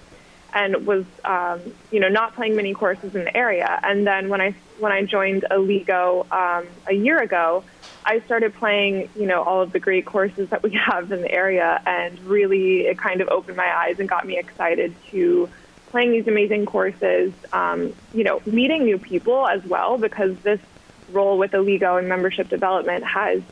and 0.54 0.86
was 0.86 1.04
um, 1.24 1.60
you 1.90 2.00
know 2.00 2.08
not 2.08 2.34
playing 2.34 2.56
many 2.56 2.74
courses 2.74 3.14
in 3.14 3.24
the 3.24 3.36
area. 3.36 3.80
And 3.82 4.06
then 4.06 4.28
when 4.28 4.40
I 4.40 4.54
when 4.78 4.92
I 4.92 5.04
joined 5.04 5.44
Aligo 5.50 6.30
um, 6.30 6.66
a 6.86 6.94
year 6.94 7.20
ago, 7.20 7.64
I 8.06 8.20
started 8.24 8.54
playing 8.54 9.10
you 9.16 9.26
know 9.26 9.42
all 9.42 9.62
of 9.62 9.72
the 9.72 9.80
great 9.80 10.06
courses 10.06 10.48
that 10.50 10.62
we 10.62 10.78
have 10.86 11.10
in 11.12 11.22
the 11.22 11.32
area, 11.32 11.80
and 11.84 12.18
really 12.20 12.86
it 12.86 12.98
kind 12.98 13.20
of 13.20 13.28
opened 13.28 13.56
my 13.56 13.68
eyes 13.68 13.96
and 13.98 14.08
got 14.08 14.24
me 14.26 14.38
excited 14.38 14.94
to 15.10 15.50
playing 15.90 16.12
these 16.12 16.26
amazing 16.28 16.66
courses. 16.66 17.32
Um, 17.52 17.94
you 18.12 18.24
know, 18.24 18.40
meeting 18.46 18.84
new 18.84 18.98
people 18.98 19.46
as 19.46 19.62
well 19.64 19.98
because 19.98 20.36
this 20.42 20.60
role 21.08 21.38
with 21.38 21.52
Aligo 21.52 21.98
and 21.98 22.08
membership 22.08 22.48
development 22.48 23.04
has 23.04 23.42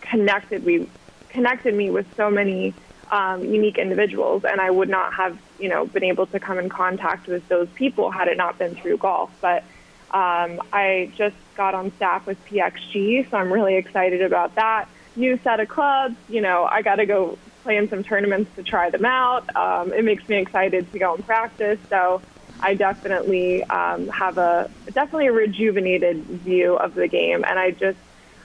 connected 0.00 0.64
me 0.64 0.88
connected 1.30 1.74
me 1.74 1.90
with 1.90 2.06
so 2.16 2.30
many 2.30 2.74
um, 3.10 3.44
unique 3.44 3.78
individuals, 3.78 4.42
and 4.44 4.60
I 4.60 4.70
would 4.70 4.88
not 4.88 5.14
have, 5.14 5.38
you 5.58 5.68
know, 5.68 5.86
been 5.86 6.04
able 6.04 6.26
to 6.26 6.40
come 6.40 6.58
in 6.58 6.68
contact 6.68 7.28
with 7.28 7.46
those 7.48 7.68
people 7.74 8.10
had 8.10 8.28
it 8.28 8.36
not 8.36 8.58
been 8.58 8.74
through 8.74 8.98
golf. 8.98 9.30
But 9.40 9.64
um, 10.12 10.60
I 10.72 11.12
just 11.16 11.36
got 11.56 11.74
on 11.74 11.92
staff 11.96 12.26
with 12.26 12.38
PXG, 12.44 13.30
so 13.30 13.36
I'm 13.36 13.52
really 13.52 13.76
excited 13.76 14.22
about 14.22 14.54
that. 14.54 14.88
New 15.16 15.38
set 15.42 15.60
of 15.60 15.68
clubs, 15.68 16.16
you 16.28 16.40
know, 16.40 16.68
I 16.70 16.82
got 16.82 16.96
to 16.96 17.06
go 17.06 17.38
play 17.62 17.76
in 17.76 17.88
some 17.88 18.04
tournaments 18.04 18.50
to 18.56 18.62
try 18.62 18.90
them 18.90 19.04
out. 19.04 19.44
Um, 19.56 19.92
it 19.92 20.04
makes 20.04 20.26
me 20.28 20.36
excited 20.36 20.90
to 20.92 20.98
go 20.98 21.14
and 21.14 21.26
practice. 21.26 21.78
So 21.90 22.22
I 22.60 22.74
definitely 22.74 23.64
um, 23.64 24.08
have 24.08 24.38
a 24.38 24.70
definitely 24.92 25.26
a 25.26 25.32
rejuvenated 25.32 26.24
view 26.44 26.76
of 26.76 26.94
the 26.94 27.08
game, 27.08 27.44
and 27.46 27.58
I 27.58 27.72
just 27.72 27.98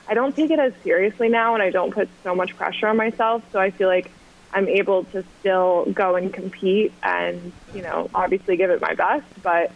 I 0.07 0.13
don't 0.13 0.35
take 0.35 0.49
it 0.49 0.59
as 0.59 0.73
seriously 0.83 1.29
now, 1.29 1.53
and 1.53 1.61
I 1.61 1.69
don't 1.69 1.93
put 1.93 2.09
so 2.23 2.33
much 2.33 2.55
pressure 2.57 2.87
on 2.87 2.97
myself. 2.97 3.43
So 3.51 3.59
I 3.59 3.71
feel 3.71 3.87
like 3.87 4.11
I'm 4.53 4.67
able 4.67 5.05
to 5.05 5.23
still 5.39 5.85
go 5.93 6.15
and 6.15 6.33
compete 6.33 6.93
and, 7.03 7.53
you 7.73 7.81
know, 7.81 8.09
obviously 8.13 8.57
give 8.57 8.69
it 8.69 8.81
my 8.81 8.95
best, 8.95 9.25
but 9.41 9.71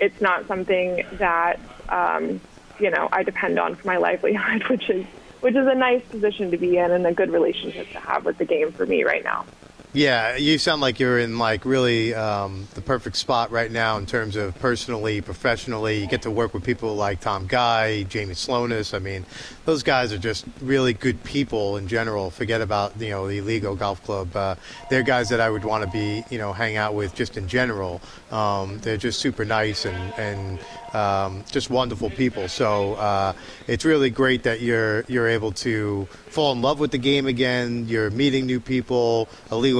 it's 0.00 0.20
not 0.20 0.48
something 0.48 1.02
that, 1.18 1.56
um, 1.90 2.40
you 2.80 2.90
know, 2.90 3.08
I 3.12 3.22
depend 3.22 3.58
on 3.58 3.76
for 3.76 3.86
my 3.86 3.98
livelihood, 3.98 4.64
which 4.70 4.88
is, 4.90 5.04
which 5.40 5.54
is 5.54 5.66
a 5.70 5.78
nice 5.78 6.02
position 6.10 6.50
to 6.50 6.58
be 6.58 6.76
in 6.78 6.90
and 6.90 7.06
a 7.06 7.12
good 7.14 7.30
relationship 7.30 7.86
to 7.92 8.00
have 8.00 8.24
with 8.24 8.38
the 8.38 8.46
game 8.46 8.72
for 8.72 8.86
me 8.86 9.04
right 9.04 9.22
now. 9.22 9.46
Yeah, 9.92 10.36
you 10.36 10.58
sound 10.58 10.80
like 10.80 11.00
you're 11.00 11.18
in 11.18 11.38
like 11.38 11.64
really 11.64 12.14
um, 12.14 12.68
the 12.74 12.80
perfect 12.80 13.16
spot 13.16 13.50
right 13.50 13.68
now 13.68 13.98
in 13.98 14.06
terms 14.06 14.36
of 14.36 14.56
personally, 14.60 15.20
professionally. 15.20 15.98
You 16.00 16.06
get 16.06 16.22
to 16.22 16.30
work 16.30 16.54
with 16.54 16.62
people 16.62 16.94
like 16.94 17.18
Tom 17.18 17.48
Guy, 17.48 18.04
Jamie 18.04 18.34
Slonis. 18.34 18.94
I 18.94 19.00
mean, 19.00 19.26
those 19.64 19.82
guys 19.82 20.12
are 20.12 20.18
just 20.18 20.44
really 20.60 20.92
good 20.92 21.24
people 21.24 21.76
in 21.76 21.88
general. 21.88 22.30
Forget 22.30 22.60
about 22.60 23.00
you 23.00 23.10
know 23.10 23.26
the 23.26 23.40
Aligo 23.40 23.76
Golf 23.76 24.00
Club. 24.04 24.36
Uh, 24.36 24.54
they're 24.90 25.02
guys 25.02 25.28
that 25.30 25.40
I 25.40 25.50
would 25.50 25.64
want 25.64 25.82
to 25.82 25.90
be 25.90 26.22
you 26.30 26.38
know 26.38 26.52
hang 26.52 26.76
out 26.76 26.94
with 26.94 27.12
just 27.16 27.36
in 27.36 27.48
general. 27.48 28.00
Um, 28.30 28.78
they're 28.82 28.96
just 28.96 29.18
super 29.18 29.44
nice 29.44 29.86
and 29.86 30.14
and 30.16 30.60
um, 30.94 31.44
just 31.50 31.68
wonderful 31.68 32.10
people. 32.10 32.48
So 32.48 32.94
uh, 32.94 33.32
it's 33.66 33.84
really 33.84 34.10
great 34.10 34.44
that 34.44 34.60
you're 34.60 35.04
you're 35.08 35.28
able 35.28 35.50
to 35.52 36.06
fall 36.28 36.52
in 36.52 36.62
love 36.62 36.78
with 36.78 36.92
the 36.92 36.98
game 36.98 37.26
again. 37.26 37.86
You're 37.88 38.10
meeting 38.10 38.46
new 38.46 38.60
people. 38.60 39.28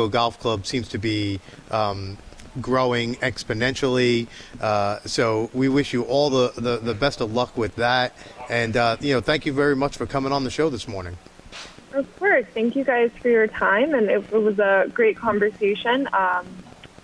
Golf 0.09 0.39
Club 0.39 0.67
seems 0.67 0.89
to 0.89 0.99
be 0.99 1.41
um, 1.71 2.17
growing 2.61 3.17
exponentially. 3.17 4.27
Uh, 4.61 5.01
so 5.05 5.51
we 5.53 5.69
wish 5.69 5.93
you 5.93 6.03
all 6.03 6.31
the, 6.31 6.53
the, 6.57 6.79
the 6.79 6.95
best 6.95 7.21
of 7.21 7.33
luck 7.33 7.57
with 7.57 7.77
that. 7.77 8.17
And 8.49 8.77
uh, 8.77 8.97
you 9.01 9.15
know, 9.15 9.21
thank 9.21 9.47
you 9.47 9.53
very 9.53 9.77
much 9.77 9.97
for 9.97 10.07
coming 10.07 10.33
on 10.33 10.45
the 10.45 10.51
show 10.51 10.71
this 10.71 10.89
morning. 10.89 11.17
Of 11.93 12.19
course. 12.19 12.47
Thank 12.55 12.77
you 12.77 12.85
guys 12.85 13.11
for 13.21 13.29
your 13.29 13.49
time, 13.49 13.95
and 13.95 14.09
it, 14.09 14.25
it 14.33 14.43
was 14.43 14.59
a 14.59 14.89
great 14.95 15.17
conversation. 15.17 16.09
Um, 16.13 16.47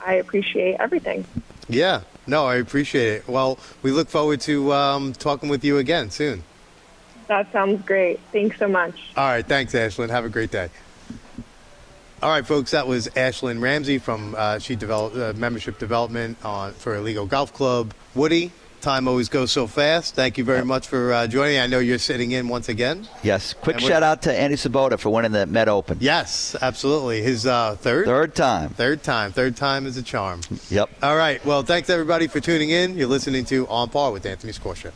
I 0.04 0.14
appreciate 0.14 0.76
everything. 0.78 1.24
Yeah, 1.68 2.02
no, 2.28 2.46
I 2.46 2.56
appreciate 2.56 3.14
it. 3.14 3.28
Well, 3.28 3.58
we 3.82 3.90
look 3.90 4.08
forward 4.08 4.40
to 4.42 4.72
um, 4.72 5.12
talking 5.12 5.48
with 5.48 5.64
you 5.64 5.78
again 5.78 6.10
soon. 6.10 6.44
That 7.26 7.50
sounds 7.50 7.84
great. 7.84 8.20
Thanks 8.30 8.58
so 8.58 8.68
much. 8.68 9.10
All 9.16 9.26
right, 9.26 9.44
thanks, 9.44 9.72
Ashlyn. 9.72 10.10
Have 10.10 10.24
a 10.24 10.28
great 10.28 10.52
day. 10.52 10.70
All 12.22 12.30
right, 12.30 12.46
folks, 12.46 12.70
that 12.70 12.86
was 12.86 13.08
Ashlyn 13.08 13.60
Ramsey 13.60 13.98
from 13.98 14.34
uh, 14.36 14.58
she 14.58 14.74
developed 14.74 15.16
uh, 15.16 15.34
membership 15.36 15.78
development 15.78 16.38
on 16.44 16.72
for 16.72 16.96
Aligo 16.96 17.28
Golf 17.28 17.52
Club. 17.52 17.92
Woody, 18.14 18.52
time 18.80 19.06
always 19.06 19.28
goes 19.28 19.52
so 19.52 19.66
fast. 19.66 20.14
Thank 20.14 20.38
you 20.38 20.44
very 20.44 20.64
much 20.64 20.88
for 20.88 21.12
uh, 21.12 21.26
joining. 21.26 21.58
I 21.58 21.66
know 21.66 21.78
you're 21.78 21.98
sitting 21.98 22.30
in 22.32 22.48
once 22.48 22.70
again. 22.70 23.06
Yes. 23.22 23.52
Quick 23.52 23.80
shout 23.80 24.02
out 24.02 24.22
to 24.22 24.32
Andy 24.32 24.56
Svoboda 24.56 24.98
for 24.98 25.10
winning 25.10 25.32
the 25.32 25.44
Met 25.44 25.68
Open. 25.68 25.98
Yes, 26.00 26.56
absolutely. 26.62 27.20
His 27.20 27.44
uh, 27.44 27.76
third 27.76 28.06
Third 28.06 28.34
time. 28.34 28.70
third 28.70 29.02
time. 29.02 29.32
Third 29.32 29.54
time 29.54 29.84
is 29.84 29.98
a 29.98 30.02
charm. 30.02 30.40
Yep. 30.70 30.88
All 31.02 31.16
right. 31.16 31.44
Well, 31.44 31.64
thanks 31.64 31.90
everybody 31.90 32.28
for 32.28 32.40
tuning 32.40 32.70
in. 32.70 32.96
You're 32.96 33.08
listening 33.08 33.44
to 33.46 33.68
On 33.68 33.90
Par 33.90 34.10
with 34.10 34.24
Anthony 34.24 34.54
Scorsia. 34.54 34.92